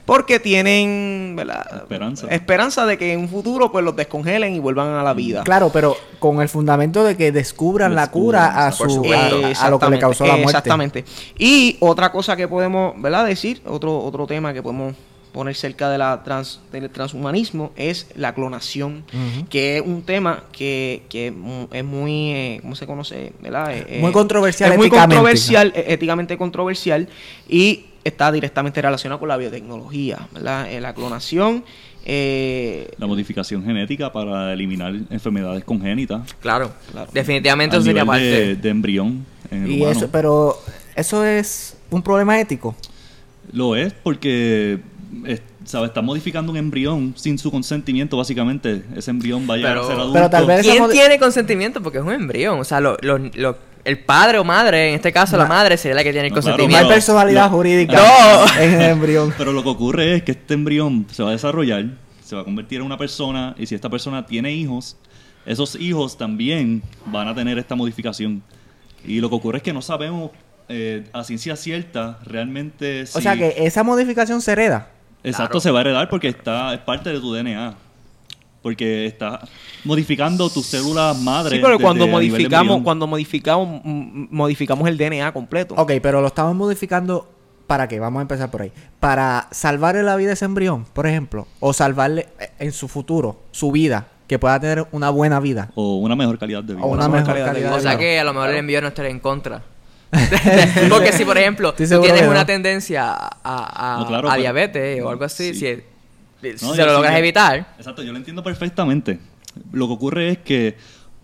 [0.09, 2.27] porque tienen Esperanza.
[2.31, 5.43] esperanza de que en un futuro pues los descongelen y vuelvan a la vida.
[5.43, 9.89] Claro, pero con el fundamento de que descubran, la cura a, su, a, lo que
[9.91, 10.49] le causó la muerte.
[10.49, 11.05] Exactamente.
[11.37, 13.27] Y otra cosa que podemos ¿verdad?
[13.27, 14.95] decir, otro, otro tema que podemos
[15.31, 19.03] poner cerca de la trans, del transhumanismo es la clonación,
[19.51, 21.27] que es un tema que, que
[21.71, 23.33] es muy, eh, ¿cómo se conoce?
[23.41, 23.77] ¿verdad?
[23.77, 24.71] Eh, muy controversial.
[24.71, 27.07] Es muy controversial, éticamente controversial
[27.47, 31.63] y está directamente relacionado con la biotecnología, eh, la clonación.
[32.05, 36.33] Eh, la modificación genética para eliminar enfermedades congénitas.
[36.41, 36.71] Claro,
[37.13, 39.25] definitivamente eso sería parte de, embrión.
[39.51, 40.57] y eso, pero
[40.95, 42.75] eso es un problema ético.
[43.51, 44.79] Lo es porque
[45.77, 48.83] Está modificando un embrión sin su consentimiento, básicamente.
[48.95, 50.13] Ese embrión va a llegar a ser adulto.
[50.13, 51.83] Pero tal vez ¿Quién tiene consentimiento?
[51.83, 52.59] Porque es un embrión.
[52.59, 53.57] O sea, lo, lo,
[53.89, 56.77] el padre o madre, en este caso la madre, sería la que tiene el consentimiento.
[56.77, 58.61] no hay personalidad jurídica no.
[58.61, 59.33] en el embrión.
[59.37, 61.85] Pero lo que ocurre es que este embrión se va a desarrollar,
[62.23, 64.97] se va a convertir en una persona, y si esta persona tiene hijos,
[65.45, 68.43] esos hijos también van a tener esta modificación.
[69.05, 70.31] Y lo que ocurre es que no sabemos
[70.67, 73.03] eh, a ciencia cierta, realmente...
[73.13, 74.89] O sea que esa modificación se hereda.
[75.23, 77.75] Exacto, se va a heredar porque está es parte de tu DNA.
[78.61, 79.39] Porque está
[79.85, 81.55] modificando tus células madre.
[81.55, 85.75] Sí, pero cuando modificamos, cuando modificamos, modificamos el DNA completo.
[85.75, 87.27] Ok, pero lo estamos modificando
[87.69, 87.99] ¿Para qué?
[87.99, 88.71] Vamos a empezar por ahí.
[88.99, 91.47] Para salvarle la vida a ese embrión, por ejemplo.
[91.59, 94.07] O salvarle eh, en su futuro, su vida.
[94.27, 95.69] Que pueda tener una buena vida.
[95.75, 96.83] O una mejor calidad de vida.
[96.83, 97.75] O una, mejor calidad, de vida.
[97.75, 99.61] O sea que a lo mejor el embrión no estaría en contra.
[100.89, 105.53] Porque si, por ejemplo, tú tienes una tendencia a, a, pues, diabetes o algo así,
[105.53, 105.83] si,
[106.41, 107.75] si lo logras evitar.
[107.77, 109.19] Exacto, yo lo entiendo perfectamente.
[109.71, 110.77] Lo que ocurre es que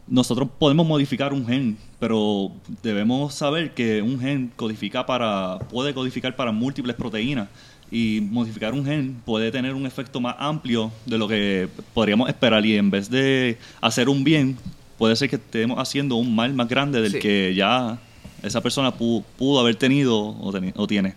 [0.07, 2.51] nosotros podemos modificar un gen, pero
[2.83, 7.47] debemos saber que un gen codifica para, puede codificar para múltiples proteínas
[7.91, 12.65] y modificar un gen puede tener un efecto más amplio de lo que podríamos esperar
[12.65, 14.57] y en vez de hacer un bien,
[14.97, 17.97] puede ser que estemos haciendo un mal más grande del que ya
[18.43, 21.15] esa persona pudo, haber tenido o, tiene.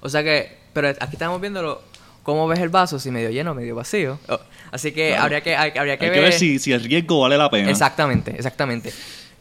[0.00, 1.82] O sea que, pero aquí estamos viendo
[2.22, 4.18] cómo ves el vaso, si medio lleno o medio vacío.
[4.28, 4.38] Oh,
[4.70, 6.32] Así que habría que, habría que ver...
[6.32, 7.70] si, si el riesgo vale la pena.
[7.70, 8.92] Exactamente, exactamente.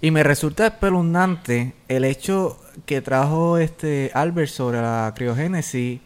[0.01, 5.99] Y me resulta espeluznante el hecho que trajo este Albert sobre la criogénesis,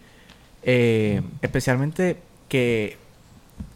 [0.63, 2.17] eh, especialmente
[2.49, 2.97] que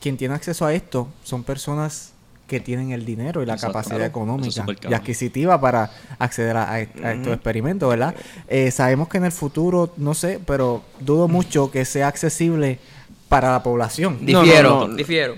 [0.02, 2.14] quien tiene acceso a esto son personas
[2.48, 7.90] que tienen el dinero y la capacidad económica y adquisitiva para acceder a, estos experimentos,
[7.90, 8.16] ¿verdad?
[8.48, 12.80] Eh, sabemos que en el futuro, no sé, pero dudo mucho que sea accesible
[13.28, 14.26] para la población.
[14.26, 15.36] Difiero, difiero.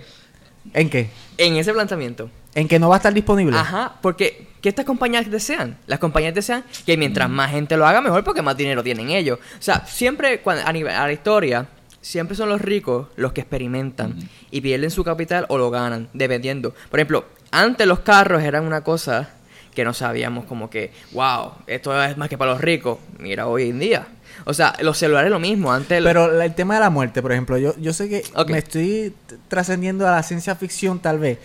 [0.74, 1.10] ¿En qué?
[1.38, 2.30] En ese planteamiento.
[2.54, 3.58] En que no va a estar disponible.
[3.58, 5.78] Ajá, porque ¿qué estas compañías desean?
[5.88, 7.34] Las compañías desean que mientras mm.
[7.34, 9.40] más gente lo haga, mejor porque más dinero tienen ellos.
[9.40, 11.68] O sea, siempre cuando, a, nivel, a la historia,
[12.10, 14.18] siempre son los ricos los que experimentan
[14.50, 16.74] y pierden su capital o lo ganan, dependiendo.
[16.90, 19.30] Por ejemplo, antes los carros eran una cosa
[19.76, 22.98] que no sabíamos como que, wow, esto es más que para los ricos.
[23.20, 24.08] Mira, hoy en día
[24.46, 25.72] o sea, los celulares lo mismo.
[25.72, 29.14] Antes Pero el tema de la muerte, por ejemplo, yo, yo sé que me estoy
[29.48, 31.40] trascendiendo a la ciencia ficción tal vez,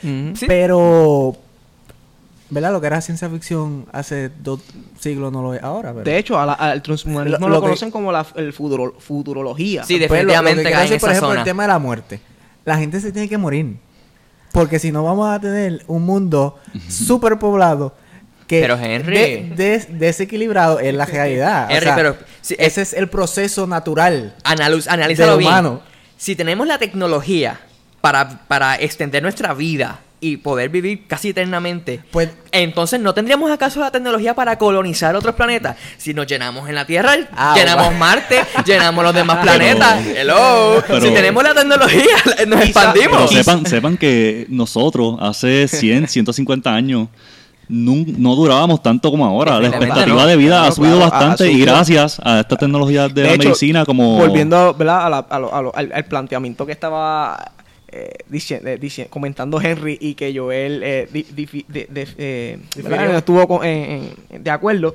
[0.46, 1.37] pero...
[2.50, 2.72] ¿Verdad?
[2.72, 4.61] Lo que era ciencia ficción hace dos
[4.98, 5.92] siglos no lo es ahora.
[5.92, 9.85] De hecho, al transhumanismo lo, conocen como la el futurología.
[9.85, 10.98] Sí, pues, definitivamente.
[10.98, 12.20] por ejemplo, el tema de la muerte.
[12.64, 13.76] La gente se tiene que morir.
[14.52, 17.94] Porque si no vamos a tener un mundo súper poblado
[18.46, 19.52] pero Henry
[19.88, 21.70] desequilibrado es la realidad.
[21.70, 22.16] Henry, pero
[22.59, 24.35] ese es el proceso natural.
[24.44, 25.80] analízalo bien.
[26.16, 27.61] Si tenemos la tecnología
[28.00, 33.80] para, para extender nuestra vida y poder vivir casi eternamente, pues entonces no tendríamos acaso
[33.80, 35.76] la tecnología para colonizar otros planetas.
[35.98, 40.02] Si nos llenamos en la Tierra, ah, llenamos Marte, llenamos los demás planetas.
[40.16, 40.82] Hello.
[40.82, 43.30] si tenemos la tecnología, nos expandimos.
[43.30, 47.08] sepan, sepan que nosotros hace 100, 150 años
[47.68, 49.60] no, durábamos tanto como ahora.
[49.60, 53.84] La expectativa de vida ha subido bastante y gracias a esta tecnología de, la medicina
[53.84, 54.16] como...
[54.16, 57.52] Volviendo al, planteamiento que estaba
[57.94, 61.09] eh, eh comentando Henry y que Joel eh,
[62.18, 62.59] eh
[63.16, 64.94] estuvo de acuerdo.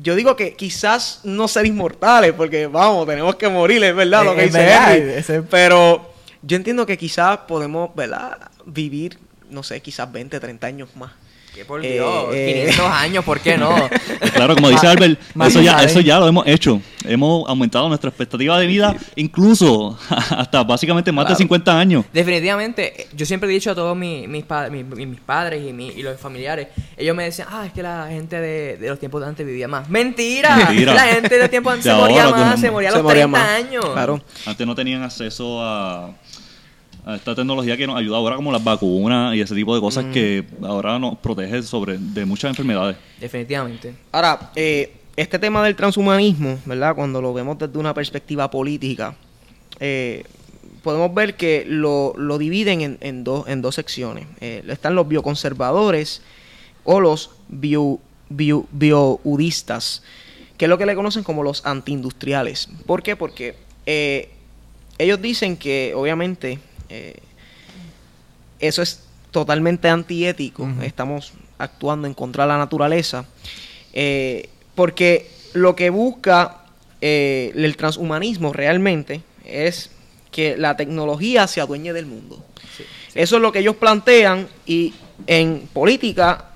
[0.00, 4.36] Yo digo que quizás no ser inmortales, porque vamos, tenemos que morir, es verdad lo
[4.36, 5.44] que dice Henry.
[5.50, 8.38] Pero yo entiendo que quizás podemos, ¿verdad?
[8.64, 9.18] Vivir,
[9.50, 11.12] no sé, quizás 20, 30 años más
[11.66, 12.82] por eh, Dios, 500 eh.
[12.92, 13.74] años, ¿por qué no?
[14.34, 16.80] claro, como dice Albert, eso ya, eso ya lo hemos hecho.
[17.04, 22.04] Hemos aumentado nuestra expectativa de vida, incluso hasta básicamente más de 50 años.
[22.12, 27.16] Definitivamente, yo siempre he dicho a todos mis, mis, mis, padres y, los familiares, ellos
[27.16, 29.88] me decían, ah, es que la gente de, los tiempos de antes vivía más.
[29.88, 30.56] ¡Mentira!
[30.56, 33.84] La gente de tiempos de antes se moría más, se moría a los 30 años.
[33.92, 34.20] Claro.
[34.46, 36.12] Antes no tenían acceso a
[37.14, 40.44] esta tecnología que nos ayuda ahora como las vacunas y ese tipo de cosas que
[40.62, 42.96] ahora nos protege sobre de muchas enfermedades.
[43.20, 43.94] Definitivamente.
[44.12, 46.94] Ahora, eh, este tema del transhumanismo, ¿verdad?
[46.94, 49.14] Cuando lo vemos desde una perspectiva política,
[49.80, 50.24] eh,
[50.82, 54.26] podemos ver que lo, dividen en, en, dos, en dos secciones.
[54.40, 56.22] Eh, están los bioconservadores
[56.84, 60.02] o los bio, bio, bioudistas,
[60.58, 62.68] que es lo que le conocen como los antiindustriales.
[62.86, 63.16] ¿Por qué?
[63.16, 63.56] Porque
[64.98, 67.20] ellos dicen que obviamente eh,
[68.60, 70.68] eso es totalmente antiético.
[70.82, 73.24] Estamos actuando en contra de la naturaleza.
[73.92, 76.64] Eh, porque lo que busca
[77.00, 79.90] eh, el transhumanismo realmente es
[80.30, 82.44] que la tecnología se adueñe del mundo.
[83.14, 84.94] Eso es lo que ellos plantean y
[85.26, 86.50] en política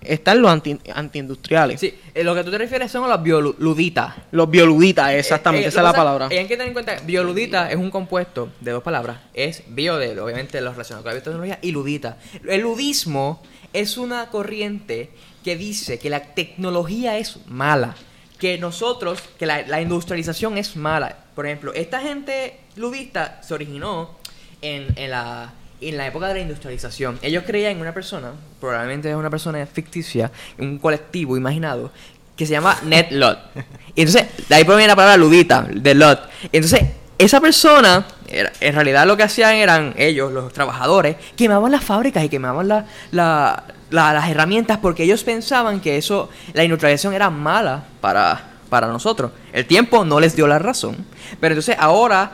[0.00, 1.80] están los anti, antiindustriales.
[1.80, 4.14] Sí, eh, lo que tú te refieres son los bioluditas.
[4.32, 6.28] Los bioluditas, exactamente, eh, esa es la palabra.
[6.30, 9.18] hay que tener en cuenta, bioludita es un compuesto de dos palabras.
[9.34, 12.16] Es bio de, obviamente, los relacionados con la biotecnología, y ludita.
[12.46, 13.42] El ludismo
[13.72, 15.10] es una corriente
[15.44, 17.94] que dice que la tecnología es mala,
[18.38, 21.16] que nosotros, que la, industrialización es mala.
[21.34, 24.16] Por ejemplo, esta gente ludista se originó
[24.62, 27.18] en, en, la, en la época de la industrialización.
[27.22, 31.90] Ellos creían en una persona, probablemente es una persona ficticia, un colectivo imaginado,
[32.36, 33.38] que se llama Net Lot.
[33.94, 36.28] Y entonces, de ahí proviene la palabra ludita, de Lot.
[36.52, 36.82] Entonces,
[37.18, 42.30] esa persona, en realidad lo que hacían eran ellos, los trabajadores, quemaban las fábricas y
[42.30, 49.32] quemaban las herramientas porque ellos pensaban que eso, la industrialización era mala para, para nosotros.
[49.52, 51.04] El tiempo no les dio la razón.
[51.40, 52.32] Pero entonces ahora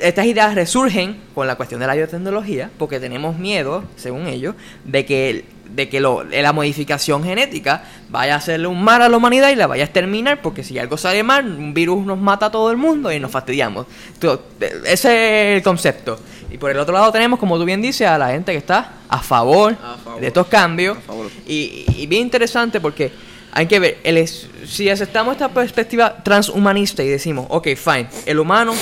[0.00, 5.04] estas ideas resurgen con la cuestión de la biotecnología porque tenemos miedo, según ellos, de
[5.04, 9.50] que de que lo, la modificación genética vaya a hacerle un mal a la humanidad
[9.50, 12.50] y la vaya a exterminar, porque si algo sale mal, un virus nos mata a
[12.50, 13.86] todo el mundo y nos fastidiamos.
[14.84, 16.18] ese es el concepto.
[16.50, 18.92] Y por el otro lado tenemos, como tú bien dices, a la gente que está
[19.08, 19.76] a favor,
[20.20, 20.98] de estos cambios.
[21.46, 23.12] Y, bien interesante porque
[23.52, 28.74] hay que ver, el si aceptamos esta perspectiva transhumanista y decimos, ok, fine, el humano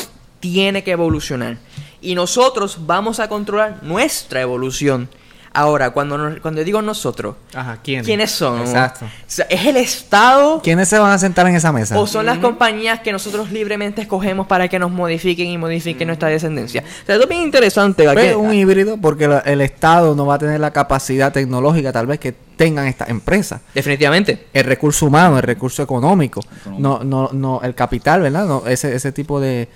[0.45, 1.57] tiene que evolucionar.
[2.03, 5.09] Y nosotros vamos a controlar nuestra evolución
[5.57, 7.37] Ahora, cuando, cuando digo nosotros,
[7.85, 8.33] ¿quiénes?
[8.33, 8.59] son?
[8.63, 9.07] Exacto.
[9.49, 10.61] ¿Es el Estado?
[10.61, 11.97] ¿Quiénes se van a sentar en esa mesa?
[11.97, 16.29] ¿O son las compañías que nosotros libremente escogemos para que nos modifiquen y modifiquen nuestra
[16.29, 16.83] descendencia?
[16.83, 18.05] O sea, eso es bien interesante.
[18.29, 22.19] Es un híbrido porque el Estado no va a tener la capacidad tecnológica tal vez
[22.19, 23.61] que tengan estas empresas.
[23.77, 24.47] Definitivamente.
[24.53, 26.41] El recurso humano, el recurso económico,
[26.79, 28.45] no, no, no, el capital, ¿verdad?
[28.45, 29.69] No, ese, ese tipo de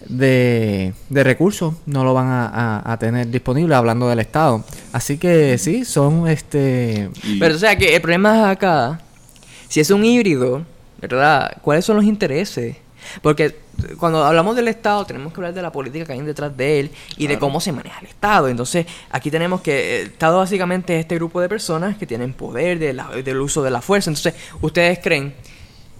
[0.00, 4.64] de, recursos no lo van a, tener disponible hablando del Estado.
[4.92, 7.10] Así que sí, son este...
[7.38, 9.00] Pero o sea que el problema es acá,
[9.68, 10.64] si es un híbrido,
[11.00, 11.56] ¿verdad?
[11.62, 12.76] ¿Cuáles son los intereses?
[13.22, 13.56] Porque
[13.98, 16.90] cuando hablamos del Estado tenemos que hablar de la política que hay detrás de él
[17.16, 18.48] y de cómo se maneja el Estado.
[18.48, 22.78] Entonces aquí tenemos que el Estado básicamente es este grupo de personas que tienen poder
[22.78, 24.10] de del uso de la fuerza.
[24.10, 25.34] Entonces ustedes creen,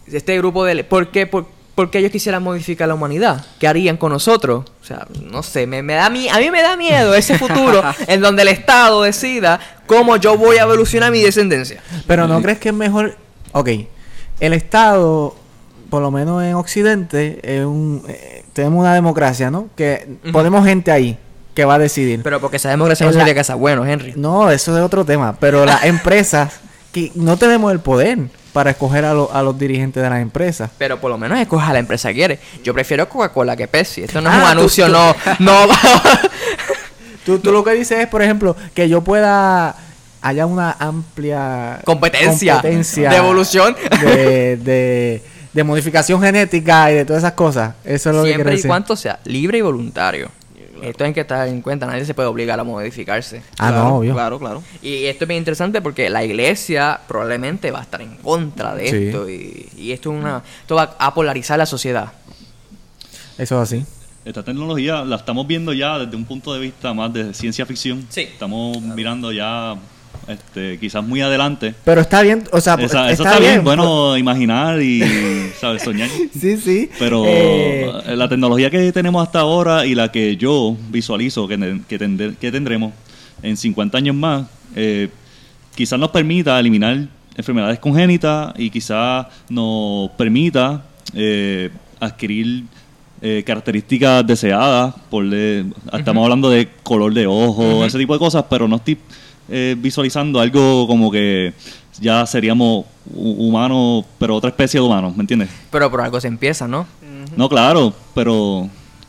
[0.07, 0.85] este grupo de...
[0.85, 1.27] ¿Por qué?
[1.27, 3.45] Por, porque ellos quisieran modificar la humanidad.
[3.59, 4.64] ¿Qué harían con nosotros?
[4.81, 7.83] O sea, no sé, me, da a, mí, a mí me da miedo ese futuro
[8.07, 11.83] en donde el Estado decida cómo yo voy a evolucionar mi descendencia.
[12.07, 13.16] Pero ¿no crees que es mejor?
[13.53, 13.68] Ok,
[14.41, 15.35] el Estado,
[15.91, 19.68] por lo menos en Occidente, es un, eh, tenemos una democracia, ¿no?
[19.75, 21.18] Que ponemos gente ahí
[21.55, 22.20] que va a decidir.
[22.22, 24.14] Pero porque esa democracia no sería que sea bueno, Henry.
[24.16, 25.37] No, eso es otro tema.
[25.39, 26.61] Pero las empresas,
[26.93, 28.18] que no tenemos el poder
[28.55, 30.71] para escoger a, a, los dirigentes de las empresas.
[30.79, 32.39] Pero por lo menos escoja a la empresa que quiere.
[32.63, 34.05] Yo prefiero Coca-Cola que Pepsi.
[34.05, 35.15] Esto no es ah, un anuncio, no.
[35.41, 35.67] no.
[37.27, 39.75] tú, tú lo que dices es, por ejemplo, que yo pueda
[40.23, 47.35] haya una amplia competencia, de evolución de, de, de, modificación genética y de todas esas
[47.35, 47.75] cosas.
[47.85, 50.31] Eso es lo Siempre que y cuanto sea libre y voluntario.
[50.83, 53.43] Esto hay que estar en cuenta, nadie se puede obligar a modificarse.
[53.59, 54.14] Ah, no, obvio.
[54.14, 54.62] Claro, claro.
[54.83, 59.09] Y esto es bien interesante porque la iglesia probablemente va a estar en contra de
[59.09, 62.12] esto y, esto, es una, esto va a polarizar la sociedad.
[63.39, 63.87] Eso es así.
[64.25, 68.07] Esta tecnología la estamos viendo ya desde un punto de vista más de ciencia ficción.
[68.09, 68.22] Sí.
[68.22, 69.77] Estamos mirando ya
[70.29, 71.75] este, quizás muy adelante.
[71.85, 75.03] Pero está bien, o sea, eso está, bien, bueno, imaginar y
[75.61, 75.83] ¿sabes?
[75.83, 76.09] soñar.
[76.09, 76.91] sí, sí.
[76.99, 82.51] Pero eh, la tecnología que tenemos hasta ahora y la que yo visualizo que, que,
[82.51, 82.93] tendremos
[83.43, 85.09] en 50 años más, eh,
[85.75, 87.07] quizás nos permita eliminar
[87.37, 91.70] enfermedades congénitas y quizás nos permita eh,
[92.01, 92.64] adquirir
[93.47, 94.95] características deseadas.
[95.09, 98.99] Por Estamos hablando de color de ojo, ese tipo de cosas, pero no estoy
[99.49, 101.53] eh, visualizando algo como que
[102.01, 105.49] ya seríamos humanos, pero otra especie de humanos, ¿me entiendes?
[105.71, 106.87] Pero por algo se empieza, ¿no?
[107.37, 108.69] No, claro, pero...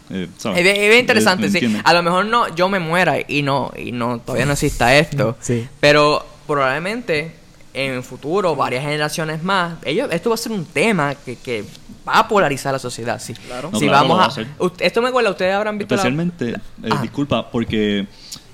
[0.09, 1.79] Eh, es, bien, interesante, sí.
[1.83, 5.35] A lo mejor no, yo me muera y no, y no, todavía no exista esto.
[5.41, 5.67] sí.
[5.79, 7.33] Pero probablemente
[7.73, 11.65] en el futuro, varias generaciones más, ellos, esto va a ser un tema que, que
[12.07, 13.33] va a polarizar la sociedad, sí.
[13.33, 13.71] Claro.
[13.77, 14.45] si vamos a,
[14.79, 16.99] esto me acuerda, ustedes habrán visto Especialmente, eh, ah.
[17.01, 18.07] disculpa, porque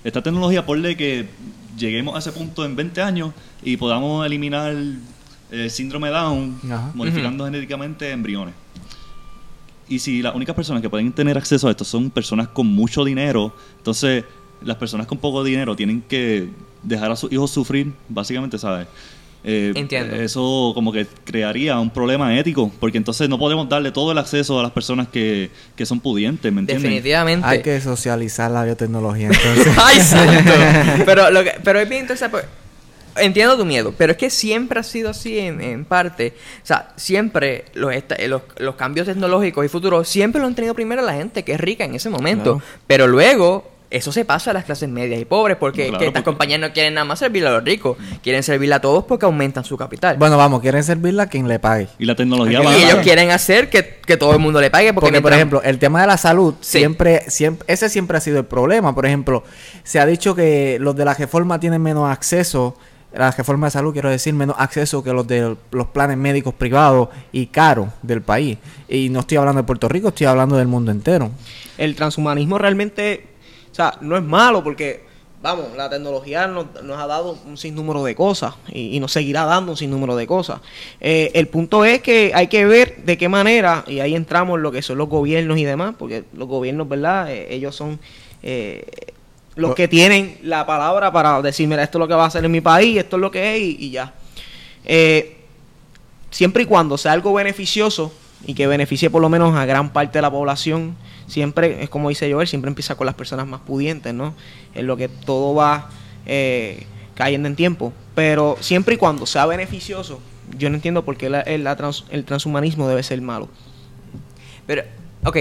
[0.04, 1.28] esta tecnología, por ley que
[1.78, 6.60] lleguemos a ese punto en 20 años y podamos eliminar el síndrome Down
[6.94, 8.54] modificando genéticamente embriones.
[9.90, 13.04] Y si las únicas personas que pueden tener acceso a esto son personas con mucho
[13.04, 14.24] dinero, entonces
[14.64, 16.50] las personas con poco dinero tienen que
[16.82, 18.88] dejar a sus hijos sufrir, básicamente, ¿sabes?
[19.44, 20.16] Eh, Entiendo.
[20.16, 24.60] Eso como que crearía un problema ético, porque entonces no podemos darle todo el acceso
[24.60, 26.84] a las personas que, que son pudientes, ¿me entiendes?
[26.84, 27.48] Definitivamente.
[27.48, 29.74] Hay que socializar la biotecnología, entonces.
[29.78, 30.00] ¡Ay,
[31.06, 32.46] pero, lo que, pero es bien interesante, pues,
[33.16, 36.34] entiendo tu miedo, pero es que siempre ha sido así en, parte.
[36.64, 37.94] O sea, siempre los,
[38.28, 41.60] los, los, cambios tecnológicos y futuros siempre lo han tenido primero la gente que es
[41.60, 42.62] rica en ese momento.
[42.88, 46.72] Pero luego eso se pasa a las clases medias y pobres porque estas compañías no
[46.72, 50.18] quieren nada más servirle a los ricos, quieren servirle a todos porque aumentan su capital.
[50.18, 51.88] Bueno, vamos, quieren servirle a quien le pague.
[52.00, 55.22] Y la tecnología va Y ellos quieren hacer que, todo el mundo le pague porque,
[55.22, 58.94] por ejemplo, el tema de la salud siempre siempre ese siempre ha sido el problema,
[58.94, 59.44] por ejemplo,
[59.84, 62.76] se ha dicho que los de la reforma tienen menos acceso
[63.14, 67.10] la reforma de salud, quiero decir, menos acceso que los de los planes médicos privados
[67.32, 68.58] y caros del país.
[68.88, 71.32] Y no estoy hablando de Puerto Rico, estoy hablando del mundo entero.
[71.78, 73.28] El transhumanismo realmente,
[73.72, 75.06] o sea, no es malo porque,
[75.42, 79.78] vamos, la tecnología nos, ha dado un sinnúmero de cosas y, nos seguirá dando un
[79.78, 80.62] sinnúmero de cosas.
[81.00, 84.64] Eh, el punto es que hay que ver de qué manera, y ahí entramos en
[84.64, 87.32] lo que son los gobiernos y demás, porque los gobiernos, ¿verdad?
[87.32, 88.00] Eh, ellos son...
[88.44, 88.86] Eh,
[89.56, 92.44] los que tienen la palabra para decir, mira, esto es lo que va a hacer
[92.46, 94.14] en mi país, esto es lo que es y, ya.
[94.86, 95.38] Eh,
[96.30, 98.14] siempre y cuando sea algo beneficioso
[98.46, 100.96] y que beneficie por lo menos a gran parte de la población,
[101.32, 104.36] siempre, es como dice Joel, siempre empieza con las personas más pudientes, ¿no?
[104.76, 105.90] En lo que todo va
[106.26, 107.94] eh, cayendo en tiempo.
[108.16, 110.20] Pero siempre y cuando sea beneficioso,
[110.58, 113.48] yo no entiendo por qué el transhumanismo debe ser malo.
[114.68, 114.84] Pero,
[115.24, 115.38] ok.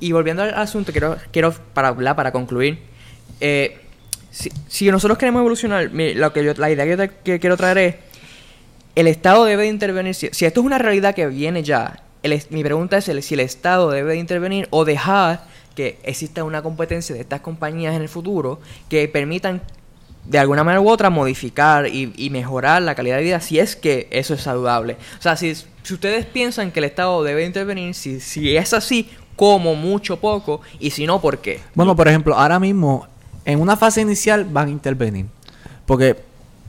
[0.00, 2.80] Y volviendo al asunto, quiero, quiero para hablar, para concluir,
[3.40, 3.78] eh,
[4.68, 7.94] si, nosotros queremos evolucionar, lo que yo, la idea que, quiero traer es,
[8.96, 12.02] el Estado debe de intervenir, si, esto es una realidad que viene ya,
[12.50, 17.14] mi pregunta es si el Estado debe de intervenir o dejar que exista una competencia
[17.14, 19.62] de estas compañías en el futuro que permitan
[20.24, 24.08] de alguna manera u otra modificar y, mejorar la calidad de vida si es que
[24.10, 24.96] eso es saludable.
[25.18, 29.08] O sea, si, si ustedes piensan que el Estado debe intervenir, si, si es así,
[29.36, 31.60] como mucho poco, y si no, ¿por qué?
[31.74, 33.06] Bueno, por ejemplo, ahora mismo
[33.44, 35.26] en una fase inicial van a intervenir.
[35.86, 36.16] Porque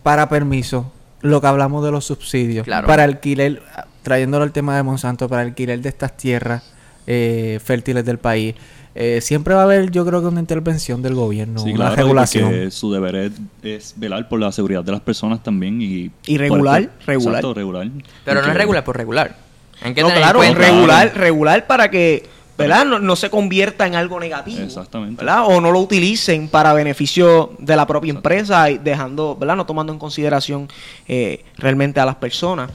[0.04, 0.92] para permiso,
[1.22, 3.62] lo que hablamos de los subsidios, para alquiler,
[4.02, 6.64] trayéndolo al tema de Monsanto, para alquiler de estas tierras
[7.08, 8.56] eh, fértiles del país,
[8.96, 12.72] eh, siempre va a haber, yo creo que una intervención del gobierno, una regulación.
[12.72, 13.32] su deber
[13.64, 16.12] es, velar por la seguridad de las personas también y...
[16.26, 17.44] Y regular, regular.
[17.44, 17.88] regular.
[18.26, 19.36] Pero no es regular por regular.
[19.84, 22.28] ¿En qué no, claro, regular, regular para que
[22.60, 22.86] ¿verdad?
[22.86, 24.62] No, se convierta en algo negativo.
[24.62, 25.24] Exactamente.
[25.24, 25.46] ¿verdad?
[25.48, 29.56] O no lo utilicen para beneficio de la propia empresa y dejando, ¿verdad?
[29.56, 30.68] No tomando en consideración
[31.08, 32.72] eh, realmente a las personas.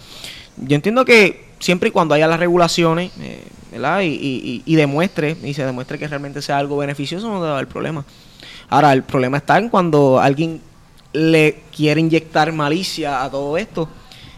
[0.57, 3.43] Yo entiendo que siempre y cuando haya las regulaciones, eh,
[3.73, 4.01] ¿verdad?
[4.05, 8.05] Y, demuestre, y se demuestre que realmente sea algo beneficioso, no debe haber problema.
[8.69, 10.61] Ahora, el problema está en cuando alguien
[11.13, 13.89] le quiere inyectar malicia a todo esto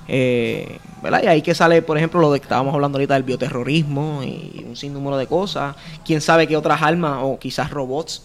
[0.09, 1.23] eh, ¿verdad?
[1.25, 4.65] Y ahí que sale, por ejemplo, lo de que estábamos hablando ahorita del bioterrorismo y
[4.67, 5.75] un sinnúmero de cosas.
[6.05, 8.23] Quién sabe qué otras armas o quizás robots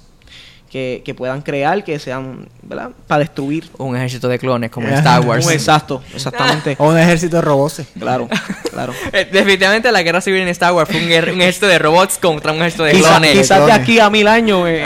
[0.72, 2.92] que, puedan crear que sean, ¿verdad?
[3.06, 3.70] Para destruir.
[3.78, 5.50] Un ejército de clones como en Star Wars.
[5.52, 6.76] exacto, exactamente.
[6.80, 7.82] o un ejército de robots.
[8.00, 8.28] Claro,
[8.72, 8.94] claro.
[9.14, 12.60] Eh, definitivamente la guerra civil en Star Wars fue un, ejército de robots contra un
[12.60, 13.34] ejército de clones.
[13.34, 14.86] Quizás de aquí a mil años eh,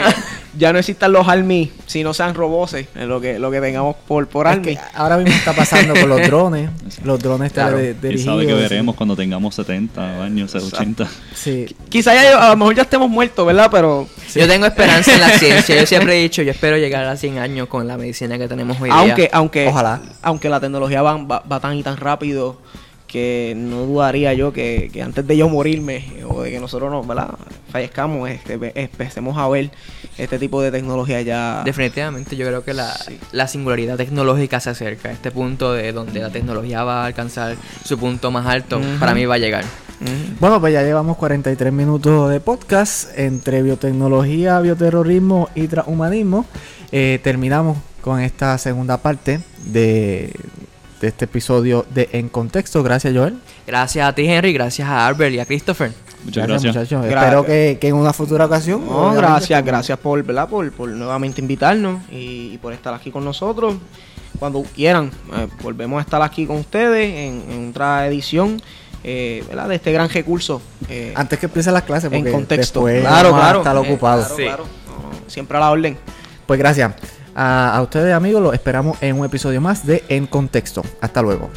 [0.58, 4.26] ya no existan los army si no sean roboses, lo que, lo que tengamos por,
[4.26, 4.76] por army.
[4.94, 6.70] ahora mismo está pasando con los drones,
[7.04, 7.78] los drones claro.
[7.78, 8.24] dirigidos.
[8.24, 11.06] sabe que veremos cuando tengamos 70 años, 80.
[11.34, 11.66] Sí.
[11.88, 12.12] Quizá
[12.44, 13.68] a lo mejor ya estemos muertos, ¿verdad?
[13.70, 14.08] Pero...
[14.34, 15.76] Yo tengo esperanza en la ciencia.
[15.76, 18.80] Yo siempre he dicho, yo espero llegar a 100 años con la medicina que tenemos
[18.80, 19.30] hoy aunque, día.
[19.32, 20.00] Aunque, Ojalá.
[20.22, 22.58] Aunque la tecnología va, va tan y tan rápido
[23.06, 27.30] que no dudaría yo que, antes de yo morirme o de que nosotros no, ¿verdad?
[27.70, 29.70] fallezcamos, este, empecemos a ver
[30.18, 31.62] este tipo de tecnología ya.
[31.64, 35.10] Definitivamente, yo creo que la, singularidad tecnológica se acerca.
[35.10, 39.24] Este punto de donde la tecnología va a alcanzar su punto más alto, para mí
[39.24, 39.64] va a llegar.
[40.40, 46.44] Bueno, pues ya llevamos 43 minutos de podcast entre biotecnología, bioterrorismo y transhumanismo.
[46.92, 50.32] Eh, terminamos con esta segunda parte de,
[51.00, 52.82] de este episodio de En Contexto.
[52.82, 53.38] Gracias, Joel.
[53.66, 54.52] Gracias a ti, Henry.
[54.52, 55.92] Gracias a Albert y a Christopher.
[56.24, 57.06] Muchas gracias, muchachos.
[57.06, 58.82] Espero que, en una futura ocasión.
[59.14, 60.48] gracias, gracias por, ¿verdad?
[60.48, 63.76] Por, por nuevamente invitarnos y, por estar aquí con nosotros.
[64.38, 68.60] Cuando quieran, eh, volvemos a estar aquí con ustedes en, otra edición.
[69.08, 69.68] Eh, ¿verdad?
[69.68, 70.60] de este gran recurso.
[70.88, 72.82] Eh, Antes que empiecen las clases, porque en contexto.
[72.82, 73.58] claro, claro.
[73.60, 74.26] Estar ocupado.
[74.34, 74.64] Claro,
[75.28, 75.96] siempre a la orden.
[76.44, 76.92] Pues gracias.
[77.34, 80.82] A, a ustedes amigos los esperamos en un episodio más de En Contexto.
[81.00, 81.50] Hasta luego.